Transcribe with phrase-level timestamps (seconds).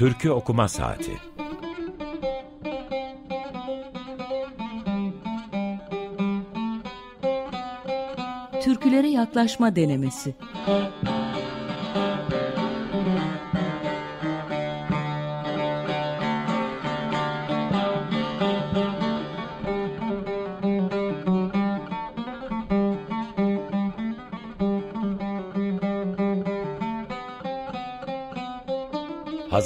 [0.00, 1.12] Türkü Okuma Saati.
[8.62, 10.34] Türkülere Yaklaşma Denemesi.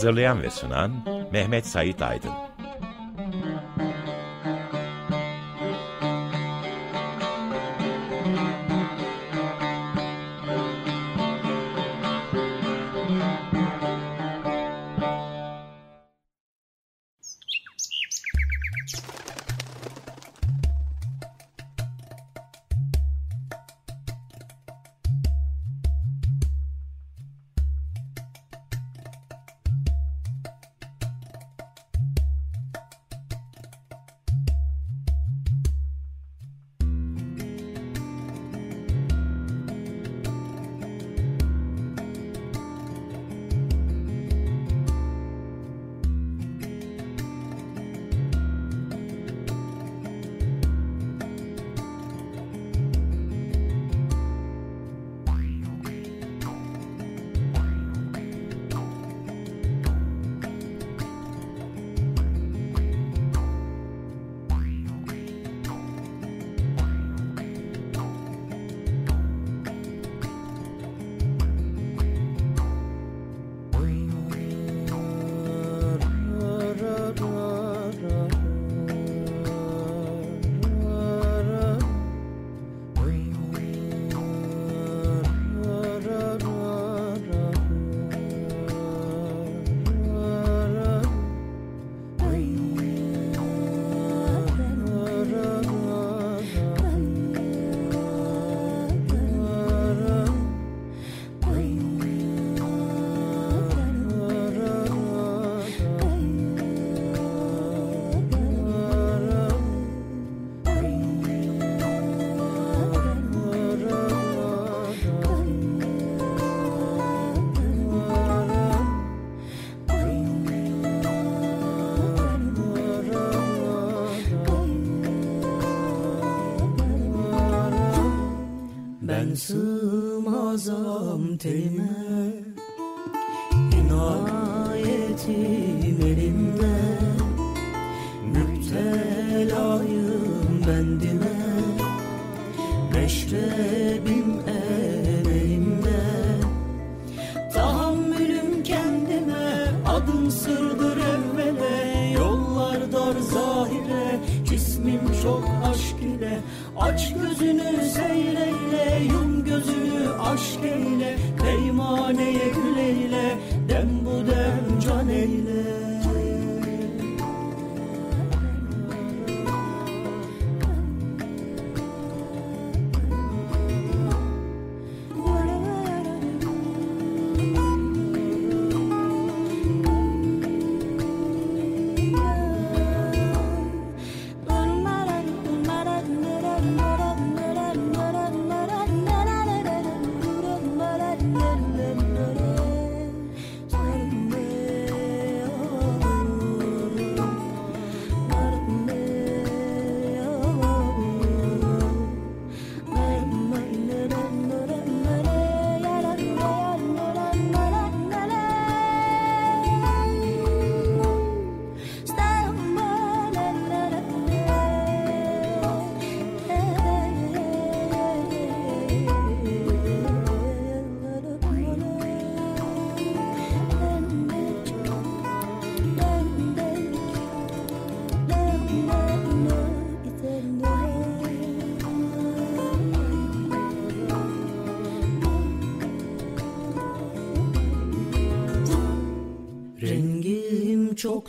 [0.05, 0.91] Hazırlayan ve sunan
[1.33, 2.31] Mehmet Sait Aydın.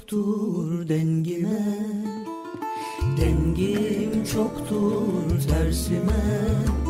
[0.07, 1.77] çoktur dengime.
[3.17, 6.84] Dengim çoktur tersime.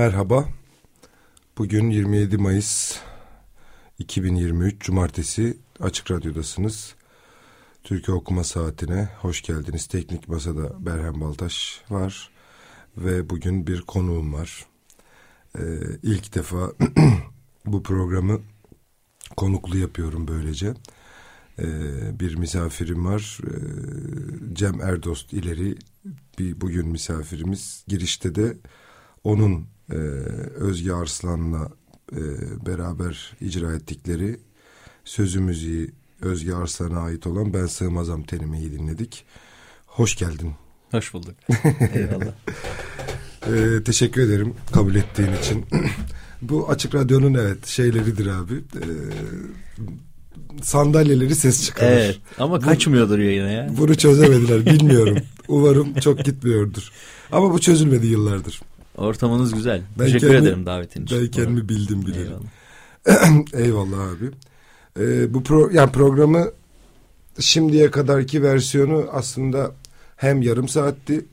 [0.00, 0.48] Merhaba.
[1.58, 2.98] Bugün 27 Mayıs
[3.98, 6.94] 2023 Cumartesi Açık Radyo'dasınız.
[7.84, 9.86] Türkiye Okuma Saati'ne hoş geldiniz.
[9.86, 12.30] Teknik Masa'da Berhem Baltaş var
[12.96, 14.66] ve bugün bir konuğum var.
[15.58, 15.62] Ee,
[16.02, 16.72] ilk defa
[17.66, 18.40] bu programı
[19.36, 20.74] konuklu yapıyorum böylece.
[21.58, 23.38] Ee, bir misafirim var.
[23.44, 25.76] Ee, Cem Erdost ileri
[26.38, 27.84] bir bugün misafirimiz.
[27.88, 28.56] Girişte de
[29.24, 29.96] onun e,
[30.54, 31.68] Özge Arslan'la
[32.12, 32.20] e,
[32.66, 34.40] beraber icra ettikleri
[35.04, 35.90] sözü müziği
[36.22, 39.24] Özge Arslan'a ait olan Ben Sığmazam Tenime'yi dinledik.
[39.86, 40.52] Hoş geldin.
[40.90, 41.34] Hoş bulduk.
[41.94, 42.32] Eyvallah.
[43.46, 45.64] ee, teşekkür ederim kabul ettiğin için.
[46.42, 48.54] Bu Açık Radyo'nun evet şeyleridir abi.
[48.54, 48.86] Ee,
[50.62, 51.90] sandalyeleri ses çıkarır.
[51.90, 53.70] Evet ama kaçmıyordur yayına ya.
[53.78, 55.18] Bunu çözemediler bilmiyorum.
[55.48, 56.90] Umarım çok gitmiyordur.
[57.32, 58.60] Ama bu çözülmedi yıllardır.
[59.00, 59.82] Ortamınız güzel.
[59.98, 61.20] Ben Teşekkür kendi, ederim davetin için.
[61.20, 62.20] Ben kendimi bildim bile.
[62.20, 63.54] Eyvallah.
[63.54, 64.30] Eyvallah abi.
[65.00, 66.50] Ee, bu pro, yani programı
[67.40, 69.72] şimdiye kadarki versiyonu aslında
[70.16, 71.24] hem yarım saatti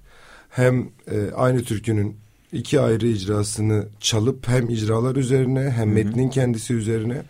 [0.49, 2.17] hem e, aynı türkünün
[2.51, 5.95] iki ayrı icrasını çalıp hem icralar üzerine hem Hı-hı.
[5.95, 7.23] metnin kendisi üzerine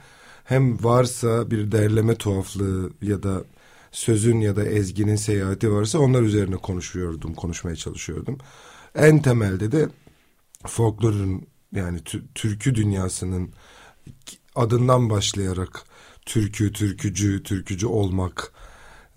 [0.43, 3.43] hem varsa bir derleme tuhaflığı ya da
[3.91, 8.37] sözün ya da ezginin seyahati varsa onlar üzerine konuşuyordum, konuşmaya çalışıyordum.
[8.95, 9.87] En temelde de
[10.67, 11.99] folklorun yani
[12.35, 13.49] türkü dünyasının
[14.55, 15.83] adından başlayarak
[16.25, 18.51] türkü, türkücü, türkücü olmak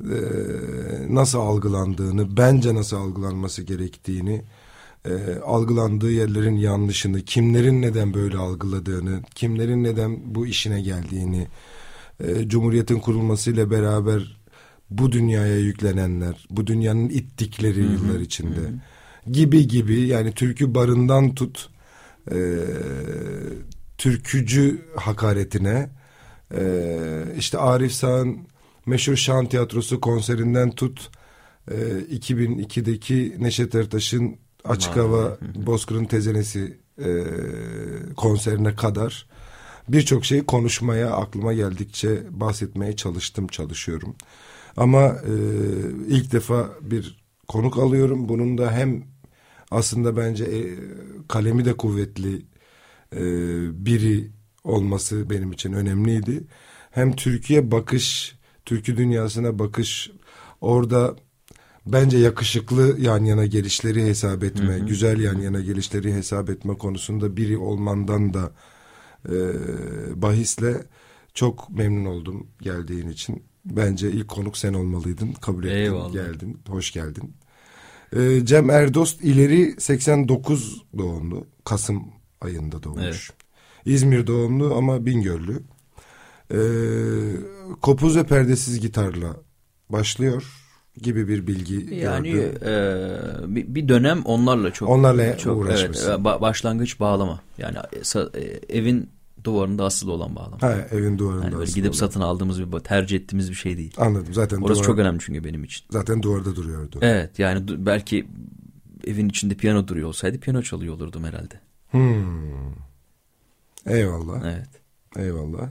[0.00, 0.18] e,
[1.08, 4.42] nasıl algılandığını, bence nasıl algılanması gerektiğini,
[5.04, 11.46] e, algılandığı yerlerin yanlışını, kimlerin neden böyle algıladığını, kimlerin neden bu işine geldiğini,
[12.20, 14.40] e, Cumhuriyet'in kurulmasıyla beraber
[14.90, 18.74] bu dünyaya yüklenenler, bu dünyanın ittikleri hı hı, yıllar içinde hı.
[19.26, 21.68] Gibi gibi yani türkü barından tut
[22.32, 22.36] e,
[23.98, 25.90] türkücü hakaretine
[26.54, 26.62] e,
[27.38, 28.38] işte Arif Sağ'ın
[28.86, 31.10] meşhur şan tiyatrosu konserinden tut
[31.70, 31.74] e,
[32.12, 37.24] 2002'deki Neşet Ertaş'ın Açık Hava Bozkır'ın Tezenesi e,
[38.16, 39.26] konserine kadar
[39.88, 44.16] birçok şeyi konuşmaya aklıma geldikçe bahsetmeye çalıştım çalışıyorum.
[44.76, 45.34] Ama e,
[46.08, 48.28] ilk defa bir konuk alıyorum.
[48.28, 49.04] Bunun da hem
[49.70, 50.60] aslında bence e,
[51.28, 52.42] kalemi de kuvvetli
[53.16, 53.20] e,
[53.86, 54.30] biri
[54.64, 56.44] olması benim için önemliydi.
[56.90, 60.10] Hem Türkiye bakış, Türkü dünyasına bakış,
[60.60, 61.16] orada
[61.86, 64.86] bence yakışıklı yan yana gelişleri hesap etme, hı hı.
[64.86, 68.52] güzel yan yana gelişleri hesap etme konusunda biri olmandan da
[69.28, 69.36] e,
[70.22, 70.74] bahisle
[71.34, 73.42] çok memnun oldum geldiğin için.
[73.64, 75.32] Bence ilk konuk sen olmalıydın.
[75.32, 76.12] Kabul ettin, Eyvallah.
[76.12, 76.58] geldin.
[76.68, 77.34] Hoş geldin.
[78.16, 81.46] Ee, Cem Erdost ileri 89 doğumlu.
[81.64, 82.04] Kasım
[82.40, 83.02] ayında doğmuş.
[83.04, 83.30] Evet.
[83.84, 85.62] İzmir doğumlu ama Bingöllü.
[86.52, 86.58] Ee,
[87.80, 89.36] kopuz ve perdesiz gitarla
[89.88, 90.60] başlıyor
[90.96, 92.30] gibi bir bilgi yani
[92.64, 92.74] e,
[93.46, 95.70] bir, bir dönem onlarla çok onlarla çok.
[95.70, 97.78] Evet, başlangıç bağlama yani
[98.34, 98.40] e,
[98.78, 99.10] evin
[99.44, 100.62] duvarında asılı olan bağlama.
[100.62, 101.98] Ha, evin duvarında yani böyle gidip olan.
[101.98, 103.94] satın aldığımız bir tercih ettiğimiz bir şey değil.
[103.96, 104.56] Anladım zaten.
[104.56, 105.86] Orası duvar, çok önemli çünkü benim için.
[105.90, 106.98] Zaten duvarda duruyordu.
[107.02, 108.26] Evet yani belki
[109.06, 111.60] evin içinde piyano duruyor olsaydı piyano çalıyor olurdum herhalde.
[111.90, 112.74] Hmm.
[113.86, 114.42] Eyvallah.
[114.44, 114.68] Evet.
[115.16, 115.68] Eyvallah.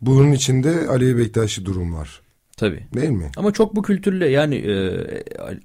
[0.00, 2.20] Bunun içinde Ali Bektaşi durum var.
[2.56, 2.86] Tabii.
[2.94, 3.30] Değil mi?
[3.36, 4.74] Ama çok bu kültürle yani e,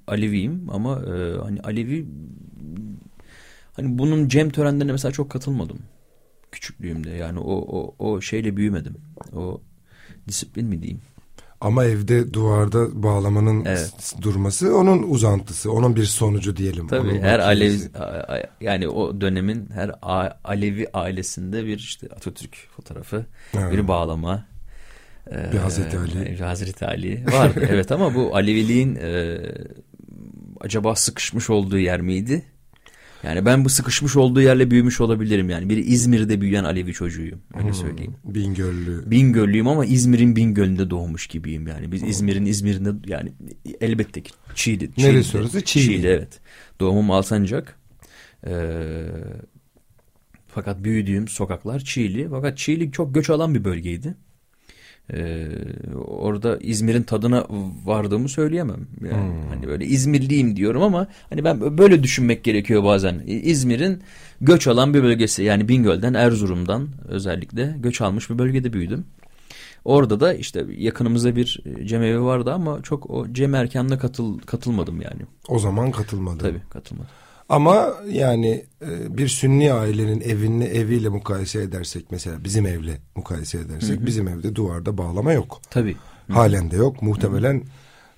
[0.06, 2.06] Aleviyim ama e, hani Alevi
[3.72, 5.78] hani bunun cem törenlerine mesela çok katılmadım
[6.52, 7.10] küçüklüğümde.
[7.10, 8.94] Yani o o o şeyle büyümedim.
[9.36, 9.60] O
[10.28, 11.00] disiplin mi diyeyim?
[11.60, 14.14] Ama evde duvarda bağlamanın Evet.
[14.22, 16.86] durması onun uzantısı, onun bir sonucu diyelim.
[16.86, 17.78] Tabii Onun her Alevi
[18.60, 19.90] yani o dönemin her
[20.44, 23.26] Alevi ailesinde bir işte Atatürk fotoğrafı,
[23.58, 23.72] Evet.
[23.72, 24.46] bir bağlama.
[25.30, 26.24] e, Bir Hazreti Ali.
[26.26, 27.66] Bir Hazreti Ali vardı.
[27.70, 29.38] evet ama bu Aleviliğin e,
[30.60, 32.42] acaba sıkışmış olduğu yer miydi?
[33.22, 35.68] Yani ben bu sıkışmış olduğu yerle büyümüş olabilirim yani.
[35.68, 38.14] Bir İzmir'de büyüyen Alevi çocuğuyum öyle söyleyeyim.
[38.24, 39.10] Bingöllü.
[39.10, 41.92] Bingöllüyüm ama İzmir'in Bingöl'ünde doğmuş gibiyim yani.
[41.92, 43.32] Biz İzmir'in İzmir'inde yani
[43.80, 44.90] elbette ki Çiğli.
[44.98, 45.64] Neresi Çiğli'de- orası?
[45.64, 46.06] Çiğli.
[46.06, 46.40] evet.
[46.80, 47.76] Doğumum Alsancak.
[48.46, 49.04] Ee,
[50.48, 52.28] fakat büyüdüğüm sokaklar Çiğli.
[52.30, 54.14] Fakat Çiğli çok göç alan bir bölgeydi.
[55.12, 55.48] Ee,
[56.06, 57.46] orada İzmir'in tadına
[57.84, 58.86] vardığımı söyleyemem.
[59.04, 63.22] Yani hani böyle İzmirliyim diyorum ama hani ben böyle düşünmek gerekiyor bazen.
[63.26, 64.02] İzmir'in
[64.40, 65.42] göç alan bir bölgesi.
[65.42, 69.04] Yani Bingöl'den, Erzurum'dan özellikle göç almış bir bölgede büyüdüm.
[69.84, 75.00] Orada da işte yakınımızda bir e, cemevi vardı ama çok o cem erkanına katıl, katılmadım
[75.00, 75.22] yani.
[75.48, 76.38] O zaman katılmadı.
[76.38, 77.10] Tabii katılmadım.
[77.52, 84.06] Ama yani e, bir sünni ailenin evini eviyle mukayese edersek mesela bizim evle mukayese edersek
[84.06, 85.60] bizim evde duvarda bağlama yok.
[85.70, 85.96] Tabii.
[86.28, 87.02] Halen de yok.
[87.02, 87.62] Muhtemelen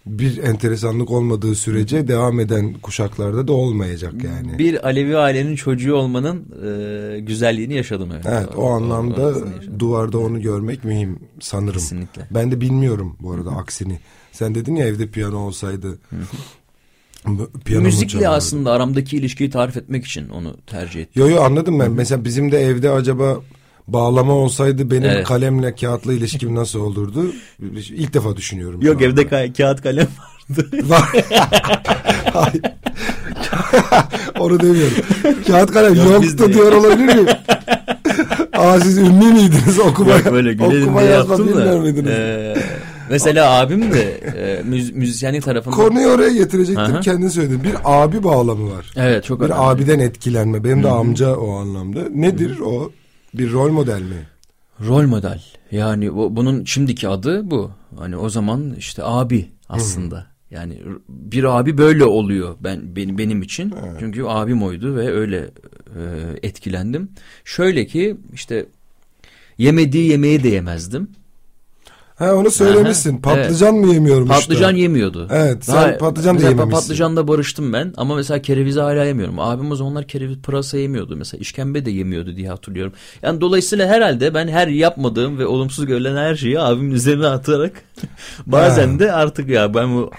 [0.07, 4.59] bir enteresanlık olmadığı sürece devam eden kuşaklarda da olmayacak yani.
[4.59, 8.09] Bir Alevi ailenin çocuğu olmanın e, güzelliğini yaşadım.
[8.15, 9.81] Evet, Evet o anlamda aslında yaşadım.
[9.81, 11.73] duvarda onu görmek mühim sanırım.
[11.73, 12.27] Kesinlikle.
[12.31, 13.99] Ben de bilmiyorum bu arada aksini.
[14.33, 15.99] Sen dedin ya evde piyano olsaydı.
[17.65, 21.23] Piyano Müzikle aslında aramdaki ilişkiyi tarif etmek için onu tercih ettim.
[21.23, 21.91] Yo yo anladım ben.
[21.91, 23.37] Mesela bizim de evde acaba
[23.89, 25.27] bağlama olsaydı benim Evet.
[25.27, 27.33] kalemle kağıtla ilişkim nasıl olurdu?
[27.91, 28.83] İlk defa düşünüyorum.
[28.83, 30.07] Yok evde ka- kağıt kalem
[30.51, 30.69] vardı.
[30.89, 31.09] Var.
[32.33, 32.63] Hayır.
[34.39, 34.97] Onu demiyorum.
[35.47, 37.27] Kağıt kalem Yok, yoktu diyor olabilir miyim?
[38.53, 41.79] Aa siz ünlü müydünüz okuma, Yok böyle okuma yazma bilmiyor da.
[41.79, 42.11] muydunuz?
[42.11, 42.55] e,
[43.11, 45.75] mesela abim de e, müz- müzisyenlik tarafında.
[45.77, 47.01] Konuyu oraya getirecektim Aha.
[47.01, 47.65] kendin söyledin.
[47.65, 48.93] Bir abi bağlamı var.
[48.97, 49.59] Evet çok Bir önemli.
[49.61, 50.65] abiden etkilenme.
[50.65, 52.09] Benim de amca o anlamda.
[52.11, 52.93] Nedir o?
[53.35, 54.27] Bir rol model mi?
[54.87, 55.43] Rol model.
[55.71, 57.71] Yani o, bunun şimdiki adı bu.
[57.99, 60.27] Hani o zaman işte abi aslında.
[60.51, 63.75] Yani r- bir abi böyle oluyor ben benim benim için.
[64.01, 66.01] Çünkü abim oydu ve öyle e,
[66.43, 67.09] etkilendim.
[67.45, 68.67] Şöyle ki işte
[69.59, 71.09] yemediği yemeği de yemezdim.
[72.17, 73.17] Ha onu söylemişsin.
[73.19, 74.83] Patlıcan mı yemiyorum Patlıcan işte?
[74.83, 75.29] yemiyordu.
[75.31, 76.71] Evet, sen patlıcan da yememişsin.
[76.71, 79.39] Patlıcanla barıştım ben ama mesela kerevizi hala yemiyorum.
[79.39, 81.17] Abim o zamanlar kereviz pırasa yemiyordu.
[81.17, 82.93] Mesela işkembe de yemiyordu diye hatırlıyorum.
[83.23, 87.73] Yani dolayısıyla herhalde ben her yapmadığım ve olumsuz görülen her şeyi abimin üzerine atarak
[88.47, 88.99] bazen Ha.
[88.99, 90.11] de artık ya ben bu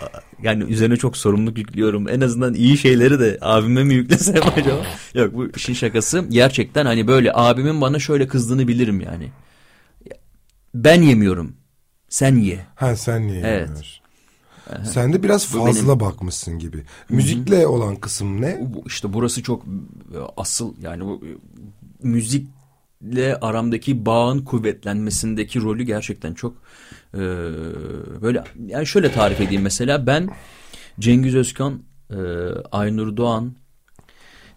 [0.44, 2.10] yani üzerine çok sorumluluk yüklüyorum.
[2.10, 4.82] En azından iyi şeyleri de abime mi yüklesem acaba?
[5.14, 6.26] Yok bu işin şakası.
[6.30, 9.32] Gerçekten hani böyle abimin bana şöyle kızdığını bilirim yani.
[10.76, 11.54] Ben yemiyorum.
[12.10, 12.66] Sen ye.
[12.76, 13.70] Ha sen niye Evet.
[14.84, 16.84] Sen de biraz fazla bakmışsın gibi.
[17.10, 18.68] Müzikle olan kısım ne?
[18.86, 21.30] İşte burası çok e, asıl yani bu e,
[22.08, 26.54] müzikle aramdaki bağın kuvvetlenmesindeki rolü gerçekten çok
[27.14, 27.20] e,
[28.22, 30.30] böyle yani şöyle tarif edeyim mesela ben
[31.00, 32.18] Cengiz Özkan, e,
[32.72, 33.56] Aynur Doğan,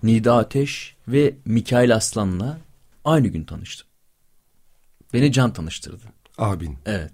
[0.02, 2.58] Nida Ateş ve Mikail Aslan'la
[3.04, 3.88] aynı gün tanıştım.
[5.14, 6.04] Beni Can tanıştırdı.
[6.38, 6.76] Abin.
[6.86, 7.12] Evet.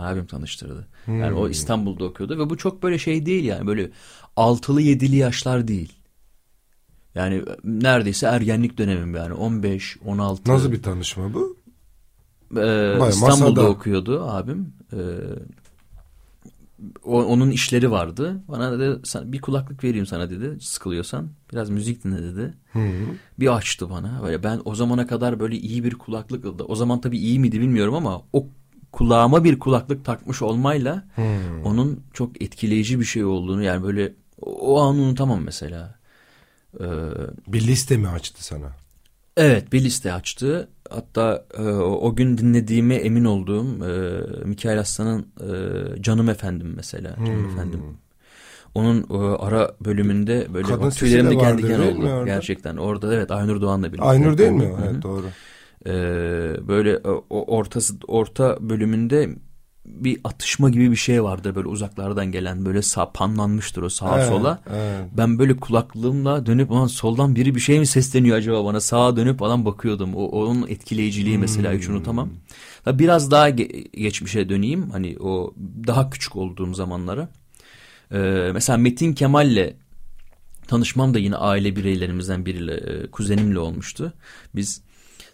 [0.00, 0.88] Abim tanıştırdı.
[1.06, 3.90] Yani o İstanbul'da okuyordu ve bu çok böyle şey değil yani böyle
[4.36, 5.92] altılı yedili yaşlar değil.
[7.14, 10.52] Yani neredeyse ergenlik dönemim yani 15, 16.
[10.52, 11.56] Nasıl bir tanışma bu?
[12.56, 13.68] Ee, İstanbul'da masada.
[13.68, 14.72] okuyordu abim.
[14.92, 14.96] Ee,
[17.04, 18.42] o- onun işleri vardı.
[18.48, 20.58] Bana dedi "Sen- bir kulaklık vereyim sana dedi.
[20.60, 22.54] Sıkılıyorsan biraz müzik dinle dedi.
[23.40, 24.20] Bir açtı bana.
[24.24, 27.94] Böyle ben o zamana kadar böyle iyi bir kulaklık o zaman tabii iyi miydi bilmiyorum
[27.94, 28.46] ama o
[28.92, 31.04] kulağıma bir kulaklık takmış olmayla
[31.64, 35.98] onun çok etkileyici bir şey olduğunu yani böyle o, o an unutamam mesela.
[36.80, 36.84] Ee,
[37.48, 38.72] Bir liste mi açtı sana?
[39.36, 40.68] Evet bir liste açtı.
[40.90, 47.16] Hatta e, o, gün dinlediğime emin olduğum e, Mikail Aslan'ın e, Canım Efendim mesela.
[47.16, 47.50] Canım Hmm.
[47.50, 47.82] Efendim.
[48.74, 52.26] Onun e, ara bölümünde böyle Kadın bak, tüylerim de kendi mi oldu.
[52.26, 54.08] Gerçekten orada evet Aynur Doğan'la birlikte.
[54.08, 54.74] Aynur değil mi?
[54.84, 55.26] Evet doğru.
[55.86, 55.90] Ee,
[56.68, 59.30] böyle e, o ortası orta bölümünde
[59.86, 64.28] bir atışma gibi bir şey vardı böyle uzaklardan gelen böyle sağ panlanmıştır o sağa Evet,
[64.28, 64.62] sola.
[64.70, 65.10] evet.
[65.12, 69.38] Ben böyle kulaklığımla dönüp ulan soldan biri bir şey mi sesleniyor acaba bana sağa dönüp
[69.38, 70.14] falan bakıyordum.
[70.14, 72.30] O onun etkileyiciliği mesela hiç unutamam.
[72.86, 75.54] Biraz daha ge- geçmişe döneyim hani o
[75.86, 77.28] daha küçük olduğum zamanlara.
[78.12, 79.74] Ee, mesela Metin Kemal'le
[80.68, 84.12] tanışmam da yine aile bireylerimizden biriyle e, kuzenimle olmuştu.
[84.54, 84.82] Biz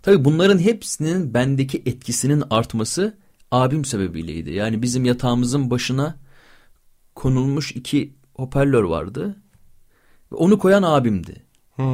[0.04, 3.18] tabii bunların hepsinin bendeki etkisinin artması
[3.50, 4.50] abim sebebiyleydi.
[4.52, 6.16] Yani bizim yatağımızın başına
[7.14, 9.36] konulmuş iki hoparlör vardı.
[10.30, 11.42] Onu koyan abimdi.
[11.76, 11.84] Hmm.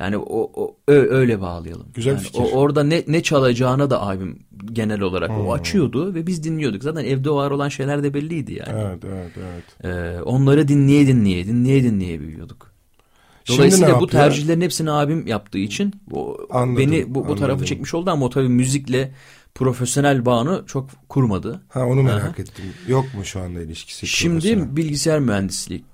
[0.00, 1.86] Yani o, o öyle bağlayalım.
[1.94, 2.40] Güzel yani fikir.
[2.40, 4.38] O, orada ne ne çalacağına da abim
[4.72, 5.46] genel olarak Hmm.
[5.46, 6.82] o açıyordu ve biz dinliyorduk.
[6.82, 8.80] Zaten evde var olan şeyler de belliydi yani.
[8.80, 9.84] Evet evet evet.
[9.84, 12.71] Ee, onları dinleye dinleye dinleye dinleye büyüyorduk.
[13.48, 18.10] Dolayısıyla bu tercihlerin hepsini abim yaptığı için o, Anladım, beni bu, bu tarafı çekmiş oldu
[18.10, 19.12] ama o tabii müzikle
[19.54, 21.60] profesyonel bağını çok kurmadı.
[21.68, 22.64] Ha onu merak ettim.
[22.88, 24.06] Yok mu şu anda ilişkisi?
[24.06, 25.84] Şimdi bilgisayar mühendisliği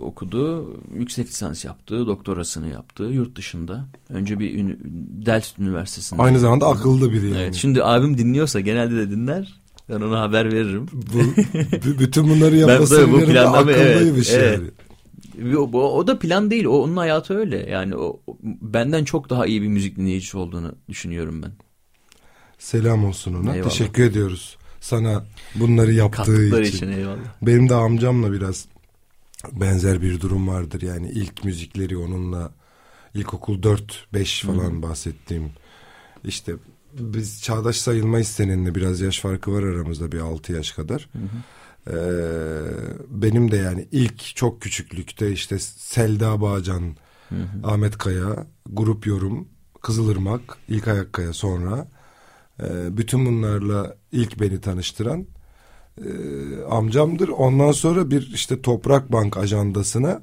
[0.00, 3.84] okudu, yüksek lisans yaptı, doktorasını yaptı yurt dışında.
[4.10, 4.78] Önce bir ünü-
[5.26, 6.22] Delft Üniversitesi'nde.
[6.22, 7.38] Aynı zamanda akıllı biri yani.
[7.38, 9.54] Evet, şimdi abim dinliyorsa genelde de dinler.
[9.88, 10.86] Ben ona haber veririm.
[10.92, 11.18] Bu,
[12.00, 14.58] bütün bunları Ben yapması tabii bu planlama- evet, akıllıymış evet.
[14.58, 14.68] yani.
[14.68, 14.85] O,
[15.56, 16.64] o, o da plan değil.
[16.64, 17.70] O onun hayatı öyle.
[17.70, 21.52] Yani o, benden çok daha iyi bir müzik dinleyicisi olduğunu düşünüyorum ben.
[22.58, 23.54] Selam olsun ona.
[23.54, 23.70] Eyvallah.
[23.70, 25.24] Teşekkür ediyoruz sana
[25.54, 26.76] bunları yaptığı Kattıkları için.
[26.76, 27.18] için eyvallah.
[27.42, 28.66] Benim de amcamla biraz
[29.52, 30.82] benzer bir durum vardır.
[30.82, 32.52] Yani ilk müzikleri onunla
[33.14, 35.50] ilkokul 4-5 falan bahsettiğim.
[36.24, 36.52] İşte
[36.92, 41.08] biz çağdaş sayılmayız seninle biraz yaş farkı var aramızda bir 6 yaş kadar.
[41.90, 41.94] Ee,
[43.08, 46.96] benim de yani ilk çok küçüklükte işte Selda Bağcan,
[47.64, 49.48] Ahmet Kaya, Grup Yorum,
[49.82, 51.88] Kızılırmak, ilk Ayakkaya sonra.
[52.62, 55.26] Ee, bütün bunlarla ilk beni tanıştıran
[56.04, 56.08] e,
[56.70, 57.28] amcamdır.
[57.28, 60.22] Ondan sonra bir işte Toprak Bank ajandasına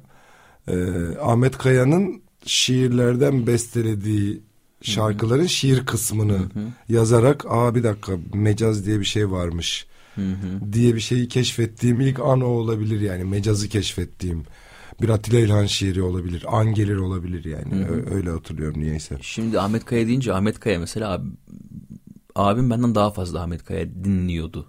[0.68, 0.76] e,
[1.22, 4.42] Ahmet Kaya'nın şiirlerden bestelediği
[4.82, 6.38] şarkıların şiir kısmını
[6.88, 9.86] yazarak aa bir dakika mecaz diye bir şey varmış
[10.72, 14.42] diye bir şeyi keşfettiğim ilk an o olabilir yani mecazı keşfettiğim
[15.02, 19.18] bir Atilla İlhan şiiri olabilir an gelir olabilir yani Ö- öyle hatırlıyorum niyeyse.
[19.20, 21.28] Şimdi Ahmet Kaya deyince Ahmet Kaya mesela abi,
[22.34, 24.66] abim benden daha fazla Ahmet Kaya dinliyordu.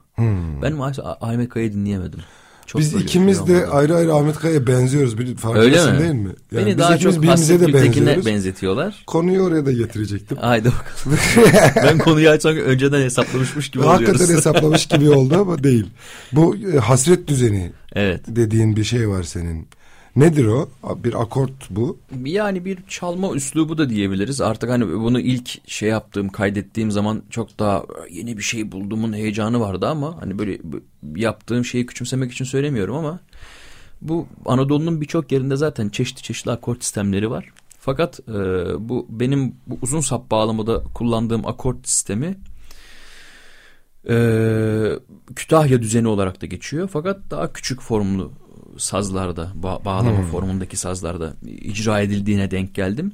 [0.62, 2.20] Ben maalesef Ah- Ahmet Kaya'yı dinleyemedim.
[2.66, 5.18] Çok Biz ikimiz şey de ayrı ayrı Ahmet Kaya'ya benziyoruz.
[5.18, 6.00] Bir farkındasın mi?
[6.00, 6.30] değil mi?
[6.52, 8.26] Yani Beni daha çok Hasret de benziyoruz.
[8.26, 9.04] benzetiyorlar.
[9.08, 10.38] Konuyu oraya da getirecektim.
[10.42, 11.20] Haydi bakalım.
[11.76, 14.36] ben konuyu açsam önceden hesaplamışmış gibi Hakikaten oluyoruz.
[14.38, 15.88] hesaplamış gibi oldu ama değil.
[16.32, 18.22] Bu e, hasret düzeni evet.
[18.28, 19.68] dediğin bir şey var senin.
[20.16, 20.70] Nedir o?
[21.04, 21.98] Bir akort bu.
[22.26, 24.42] Yani bir çalma üslubu da diyebiliriz.
[24.42, 29.60] Artık hani bunu ilk şey yaptığım, kaydettiğim zaman çok daha yeni bir şey bulduğumun heyecanı
[29.60, 30.60] vardı ama hani böyle
[31.16, 33.20] yaptığım şeyi küçümsemek için söylemiyorum ama
[34.02, 37.50] bu Anadolu'nun birçok yerinde zaten çeşitli çeşitli akort sistemleri var.
[37.80, 38.34] Fakat e,
[38.90, 42.38] bu benim bu uzun sap bağlamada kullandığım akort sistemi
[44.10, 44.16] e,
[45.36, 46.90] Kütahya düzeni olarak da geçiyor.
[46.94, 48.32] Fakat daha küçük formlu
[48.78, 53.12] sazlarda, ba- bağlama formundaki sazlarda icra edildiğine denk geldim.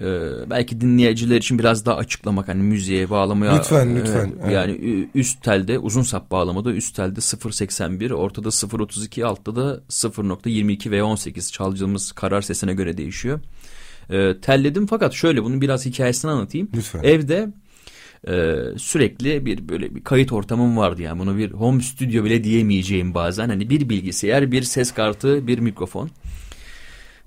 [0.00, 0.04] Ee,
[0.50, 4.32] belki dinleyiciler için biraz daha açıklamak hani müziğe bağlamaya Lütfen, lütfen.
[4.48, 10.90] e, yani üst telde uzun sap bağlamada üst telde 0.81 ortada 0.32 altta da 0.22
[10.90, 13.40] ve 18 çalacağımız karar sesine göre değişiyor.
[14.10, 16.68] Ee, telledim fakat şöyle bunun biraz hikayesini anlatayım.
[16.74, 17.02] Lütfen.
[17.02, 17.48] Evde
[18.28, 21.18] e, sürekli bir böyle bir kayıt ortamım vardı yani.
[21.18, 23.48] Bunu bir home stüdyo bile diyemeyeceğim bazen.
[23.48, 26.10] Hani bir bilgisayar bir ses kartı bir mikrofon.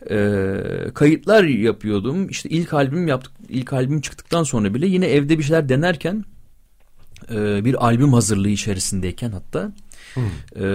[0.10, 0.56] E,
[0.94, 2.30] kayıtlar yapıyordum.
[2.30, 6.26] İşte ilk albüm yaptık ilk albüm çıktıktan sonra bile yine evde bir şeyler denerken
[7.32, 9.72] e, bir albüm hazırlığı içerisindeyken hatta
[10.56, 10.66] e,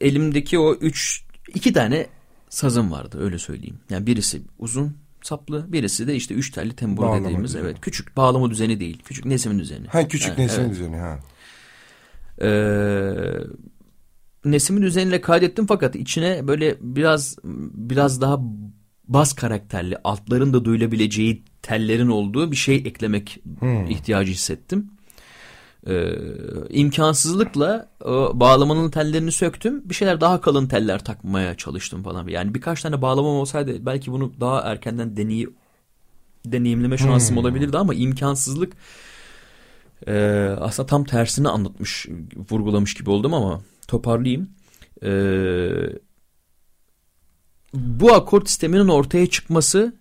[0.00, 1.24] elimdeki o üç
[1.54, 2.06] iki tane
[2.48, 3.78] sazım vardı öyle söyleyeyim.
[3.90, 4.96] Yani birisi uzun
[5.28, 7.64] saplı birisi de işte üç telli tembur Bağlama dediğimiz düzeni.
[7.64, 9.86] evet küçük bağlama düzeni değil küçük nesimin düzeni.
[9.86, 10.70] Ha küçük Ha, nesil evet.
[10.70, 11.18] düzeni ha.
[12.42, 12.48] Ee,
[14.44, 17.36] Nesim'in üzerine kaydettim fakat içine böyle biraz
[17.74, 18.38] biraz daha
[19.08, 23.38] bas karakterli altların da duyulabileceği tellerin olduğu bir şey eklemek
[23.88, 24.90] ihtiyacı hissettim.
[25.88, 26.18] Ee,
[26.70, 29.88] imkansızlıkla o bağlamanın tellerini söktüm.
[29.88, 32.28] Bir şeyler daha kalın teller takmaya çalıştım falan.
[32.28, 35.46] Yani birkaç tane bağlamam olsaydı belki bunu daha erkenden deney
[36.46, 38.72] deneyimleme şansım olabilirdi ama imkansızlık
[40.06, 42.06] ee, aslında tam tersini anlatmış,
[42.50, 44.50] vurgulamış gibi oldum ama toparlayayım.
[45.02, 45.70] Ee,
[47.74, 49.92] bu akort sisteminin ortaya çıkması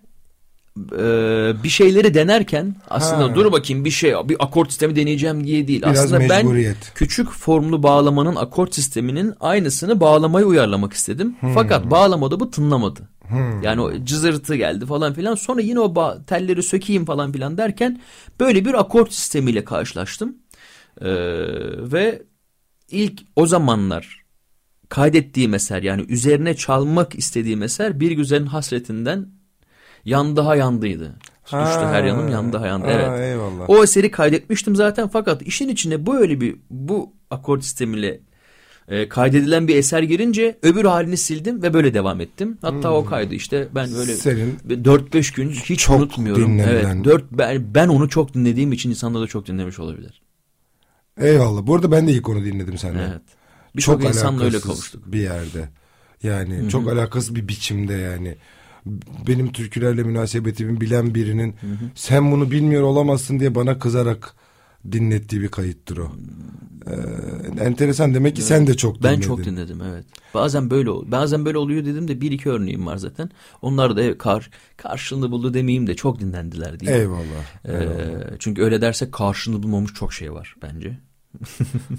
[0.93, 3.35] e, bir şeyleri denerken aslında Ha.
[3.35, 5.81] dur bakayım bir şey bir akort sistemi deneyeceğim diye değil.
[5.81, 6.45] Biraz aslında ben
[6.95, 11.35] küçük formlu bağlamanın akort sisteminin aynısını bağlamaya uyarlamak istedim.
[11.53, 13.09] Fakat bağlamada bu tınlamadı.
[13.63, 15.35] Yani o cızırtı geldi falan filan.
[15.35, 18.01] Sonra yine o telleri sökeyim falan filan derken
[18.39, 20.35] böyle bir akort sistemiyle karşılaştım.
[21.01, 21.07] Ee,
[21.91, 22.23] ve
[22.91, 24.23] ilk o zamanlar
[24.89, 29.27] kaydettiğim eser yani üzerine çalmak istediğim eser bir güzelin hasretinden
[30.07, 31.15] yan daha yandıydı.
[31.43, 31.91] Düştü Ha.
[31.91, 32.87] her yanım yandı yandı.
[32.87, 33.19] Ha, Evet.
[33.19, 33.69] Eyvallah.
[33.69, 38.19] O eseri kaydetmiştim zaten fakat işin içine böyle bir bu akort sistemiyle
[38.87, 42.57] e, kaydedilen bir eser girince öbür halini sildim ve böyle devam ettim.
[42.61, 46.43] Hatta o kaydı işte ben böyle Senin 4-5 gün hiç Çok unutmuyorum.
[46.43, 46.95] dinlenilen.
[46.95, 50.21] Evet, 4 ben, ben onu çok dinlediğim için insanlar da çok dinlemiş olabilir.
[51.17, 51.67] eyvallah.
[51.67, 53.09] Bu arada ben de ilk onu dinledim senden.
[53.09, 53.21] Evet.
[53.75, 55.11] Birçok insanla öyle kavuştuk.
[55.11, 55.69] Bir yerde.
[56.23, 58.35] Yani çok alakasız bir biçimde yani.
[59.27, 61.55] Benim türkülerle münasebetimi bilen birinin
[61.95, 64.35] sen bunu bilmiyor olamazsın diye bana kızarak
[64.91, 66.11] dinlettiği bir kayıttır o.
[66.87, 69.17] Ee, enteresan demek ki sen de çok dinledin.
[69.17, 70.05] Ben çok dinledim evet.
[70.33, 73.29] Bazen böyle bazen böyle oluyor dedim de bir iki örneğim var zaten.
[73.61, 76.97] Onlar da evet, kar karşılığını buldu demeyeyim de çok dinlendiler diye.
[76.97, 77.63] Eyvallah.
[77.65, 78.39] Ee, eyvallah.
[78.39, 80.97] çünkü öyle dersek karşılığını bulmamış çok şey var bence.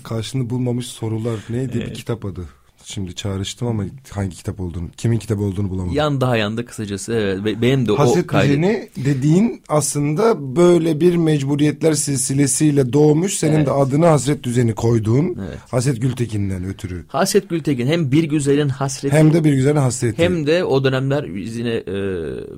[0.04, 2.44] Karşını bulmamış sorular neydi bir kitap adı.
[2.90, 5.94] Şimdi çağrıştım ama hangi kitap olduğunu, kimin kitabı olduğunu bulamadım.
[5.96, 7.44] Yan daha yanda kısacası evet.
[7.44, 8.62] Be- Benim de o Haset kaydı.
[9.04, 13.34] dediğin aslında böyle bir mecburiyetler silsilesiyle doğmuş.
[13.34, 13.66] Senin Evet.
[13.66, 15.58] de adını hasret düzeni koyduğun Evet.
[15.70, 17.04] Haset Gültekin'den ötürü.
[17.08, 20.22] Haset Gültekin hem bir güzelin hasreti Hem de bir güzel hasreti.
[20.22, 21.86] Hem de o dönemler yine e,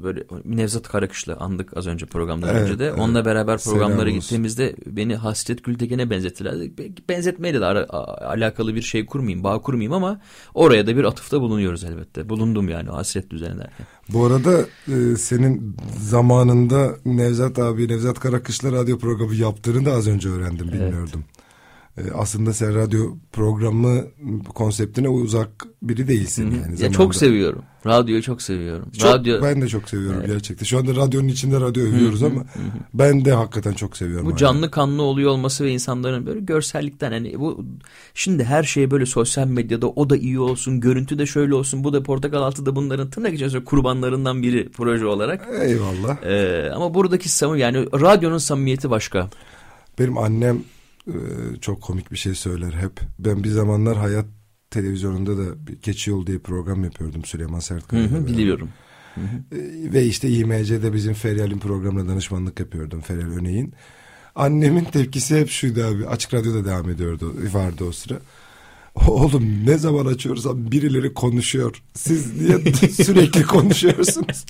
[0.02, 2.86] böyle Nevzat Karakış'la andık az önce programdan Evet, önce de.
[2.86, 2.98] evet.
[2.98, 4.20] Onunla beraber programlara Selam olsun.
[4.20, 6.54] gittiğimizde beni Hasret Gültekin'e benzettiler.
[6.78, 10.19] Be- Benzetmeyle de alakalı bir şey kurmayayım, bağ kurmayayım ama
[10.54, 12.28] oraya da bir atıfta bulunuyoruz elbette.
[12.28, 13.86] Bulundum yani o hasret düzeni derken.
[14.08, 20.28] Bu arada e, senin zamanında Nevzat abi, Nevzat Karakış'la radyo programı yaptığını da az önce
[20.28, 21.24] öğrendim bilmiyordum.
[21.98, 24.04] E, aslında sen radyo programı
[24.54, 26.82] konseptine uzak biri değilsin yani.
[26.82, 27.62] ya çok seviyorum.
[27.86, 28.90] Radyoyu çok seviyorum.
[28.98, 30.64] Çok, Radyo Ben de çok seviyorum gerçekten.
[30.64, 32.44] Şu anda radyonun içinde radyo övüyoruz ama
[32.94, 34.26] ben de hakikaten çok seviyorum.
[34.26, 34.38] Bu hala.
[34.38, 37.64] canlı kanlı oluyor olması ve insanların böyle görsellikten hani bu
[38.14, 41.92] şimdi her şey böyle sosyal medyada o da iyi olsun, görüntü de şöyle olsun, bu
[41.92, 45.48] da portakal altı da bunların tırnak içerisinde kurbanlarından biri proje olarak.
[45.62, 46.22] Eyvallah.
[46.24, 49.30] Ee, ama buradaki samimi yani radyonun samimiyeti başka.
[49.98, 50.62] Benim annem
[51.08, 51.14] e,
[51.60, 52.92] çok komik bir şey söyler hep.
[53.18, 54.26] Ben bir zamanlar hayat
[54.70, 58.02] televizyonunda da bir Keçi Yol diye program yapıyordum Süleyman Hı Sertkaya.
[58.10, 58.68] hı, biliyorum.
[59.16, 59.22] E,
[59.92, 63.74] Ve işte İMC'de bizim Feryal'in programına danışmanlık yapıyordum Feryal Öney'in.
[64.34, 66.06] Annemin tepkisi hep şuydu abi.
[66.06, 67.34] Açık Radyo'da devam ediyordu.
[67.52, 68.14] Vardı o sıra.
[69.08, 71.82] Oğlum ne zaman açıyorsam birileri konuşuyor.
[71.94, 72.58] Siz niye
[73.04, 74.44] sürekli konuşuyorsunuz?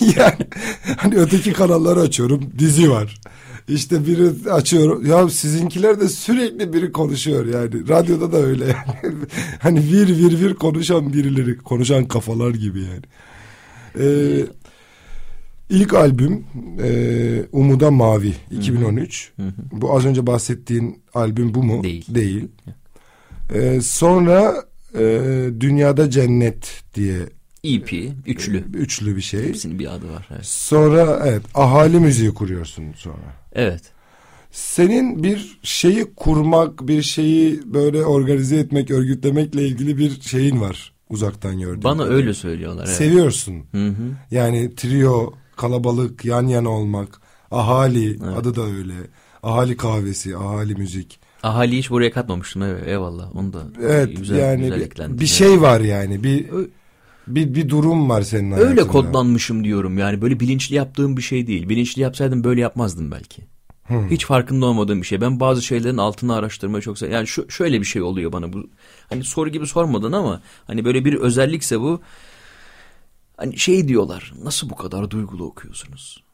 [0.16, 0.46] yani
[0.96, 3.20] hani öteki kanalları açıyorum dizi var.
[3.70, 5.06] İşte biri açıyorum.
[5.06, 7.88] Ya sizinkiler de sürekli biri konuşuyor yani.
[7.88, 9.14] Radyoda da öyle yani.
[9.58, 11.58] hani vir vir vir konuşan birileri.
[11.58, 13.02] Konuşan kafalar gibi yani.
[13.98, 14.46] Ee,
[15.70, 16.44] ilk albüm
[16.82, 19.32] e, Umuda Mavi 2013.
[19.72, 21.82] Bu az önce bahsettiğin albüm bu mu?
[21.82, 22.06] Değil.
[22.08, 22.48] Değil.
[23.54, 24.64] Ee, sonra
[24.98, 25.02] e,
[25.60, 27.18] Dünyada Cennet diye
[27.64, 28.64] EP, E üçlü.
[28.74, 29.42] üçlü bir şey.
[29.48, 30.28] Hepsinin bir adı var.
[30.32, 30.46] Evet.
[30.46, 33.16] Sonra evet ahali müziği kuruyorsun sonra.
[33.52, 33.82] evet.
[34.50, 41.60] Senin bir şeyi kurmak, bir şeyi böyle organize etmek, örgütlemekle ilgili bir şeyin var uzaktan
[41.60, 41.82] gördüğüm.
[41.82, 42.16] Bana kadarıyla.
[42.16, 42.84] öyle söylüyorlar.
[42.86, 42.96] Evet.
[42.96, 43.54] Seviyorsun.
[43.72, 43.94] Hı hı.
[44.30, 47.20] Yani trio, kalabalık, yan yana olmak,
[47.50, 48.94] ahali adı da öyle.
[49.42, 51.20] Ahali kahvesi, ahali müzik.
[51.42, 52.62] Ahali hiç buraya katmamıştım.
[52.62, 53.36] Evet, eyvallah.
[53.36, 55.28] Onu da Evet güzel, yani güzel bir, bir Evet.
[55.28, 56.24] şey var yani.
[56.24, 56.46] Bir
[57.34, 58.70] bir bir durum var senin hayatında.
[58.70, 61.68] Öyle kodlanmışım diyorum yani böyle bilinçli yaptığım bir şey değil.
[61.68, 63.42] Bilinçli yapsaydım böyle yapmazdım belki.
[64.10, 65.20] Hiç farkında olmadığım bir şey.
[65.20, 67.16] Ben bazı şeylerin altını araştırmayı çok seviyorum.
[67.16, 68.66] Yani şu, şöyle bir şey oluyor bana bu.
[69.08, 72.00] Hani soru gibi sormadın ama hani böyle bir özellikse bu.
[73.36, 74.32] Hani şey diyorlar.
[74.44, 76.24] Nasıl bu kadar duygulu okuyorsunuz?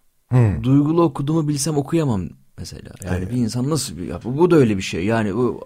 [0.62, 2.28] Duygulu okuduğumu bilsem okuyamam
[2.59, 2.90] mesela.
[3.04, 5.04] Yani bir insan nasıl bir ya bu, bu da öyle bir şey.
[5.04, 5.61] Yani bu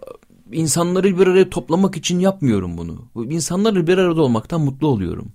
[0.52, 3.04] insanları bir araya toplamak için yapmıyorum bunu.
[3.14, 5.28] Bu insanlarla bir arada olmaktan mutlu oluyorum.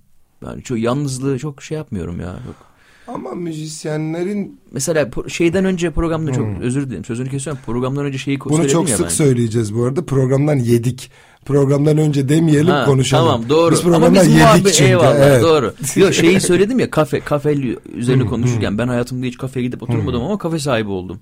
[0.46, 2.36] Yani çok yalnızlığı çok şey yapmıyorum ya.
[2.46, 2.66] Çok.
[3.14, 7.62] Ama müzisyenlerin Mesela şeyden önce programda çok özür dilerim sözünü kesiyorum.
[7.66, 9.08] Programdan önce şeyi bunu çok sık ben.
[9.08, 10.04] söyleyeceğiz bu arada.
[10.04, 11.10] Programdan yedik.
[11.44, 13.26] Programdan önce demeyelim Ha, konuşalım.
[13.26, 13.72] Tamam doğru.
[13.72, 14.90] Biz Ama programdan biz yedik muhabbet çünkü.
[14.90, 15.42] eyvallah evet.
[15.42, 15.74] doğru.
[15.96, 17.56] Yok şeyi söyledim ya kafe kafe
[17.94, 21.20] üzerine konuşurken ben hayatımda hiç kafeye gidip oturmadım ama kafe sahibi oldum.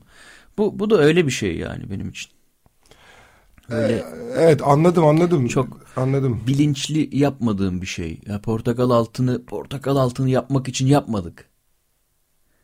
[0.58, 2.30] Bu bu da öyle bir şey yani benim için.
[3.68, 4.04] Öyle
[4.38, 5.48] Evet anladım anladım.
[5.48, 6.40] Çok- anladım.
[6.46, 8.20] bilinçli yapmadığım bir şey.
[8.26, 11.44] Ya portakal altını portakal altını yapmak için yapmadık.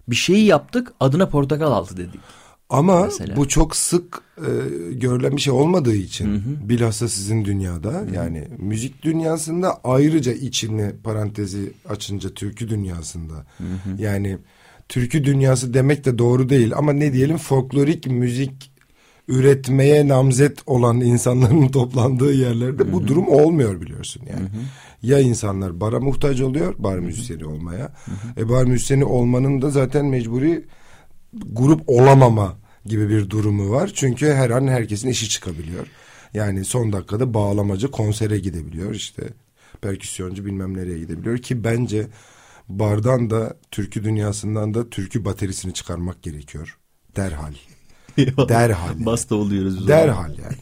[0.08, 2.20] Bir şeyi yaptık adına portakal altı dedik.
[2.70, 3.36] Ama Mesela.
[3.36, 4.50] bu çok sık e,
[4.92, 12.30] görülen bir şey olmadığı için bilhassa sizin dünyada yani müzik dünyasında ayrıca içini parantezi açınca
[12.30, 13.46] türkü dünyasında
[13.98, 14.38] yani
[14.88, 18.69] türkü dünyası demek de doğru değil ama ne diyelim folklorik müzik
[19.30, 24.48] üretmeye namzet olan insanların toplandığı yerlerde bu durum olmuyor biliyorsun yani.
[25.02, 27.92] Ya insanlar bara muhtaç oluyor bar müzisyeni olmaya.
[28.36, 30.64] E bar müzisyeni olmanın da zaten mecburi
[31.32, 33.90] grup olamama gibi bir durumu var.
[33.94, 35.86] Çünkü her an herkesin işi çıkabiliyor.
[36.34, 39.22] Yani son dakikada bağlamacı konsere gidebiliyor işte.
[39.80, 42.06] Perküsyoncu bilmem nereye gidebiliyor ki bence
[42.68, 46.78] bardan da türkü dünyasından da türkü baterisini çıkarmak gerekiyor.
[47.16, 47.52] Derhal.
[48.48, 48.88] Derhal.
[48.98, 49.88] Basta oluyoruz biz.
[49.88, 50.56] Derhal yani.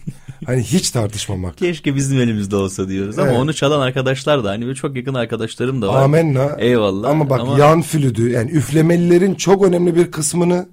[0.46, 1.58] Hani hiç tartışmamak.
[1.58, 3.38] Keşke bizim elimizde olsa diyoruz ama Evet.
[3.40, 6.02] onu çalan arkadaşlar da hani böyle çok yakın arkadaşlarım da var.
[6.02, 6.56] Amenna.
[6.58, 7.10] Eyvallah.
[7.10, 10.66] Ama bak Ama- yan flütü yani üflemelilerin çok önemli bir kısmını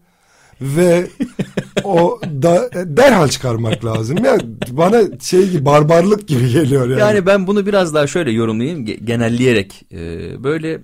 [0.61, 1.07] ve
[1.83, 4.25] o da derhal çıkarmak lazım.
[4.25, 4.37] Ya
[4.71, 6.99] bana şey gibi barbarlık gibi geliyor yani.
[6.99, 9.97] Yani ben bunu biraz daha şöyle yorumlayayım ge- genelleyerek e,
[10.43, 10.77] böyle e,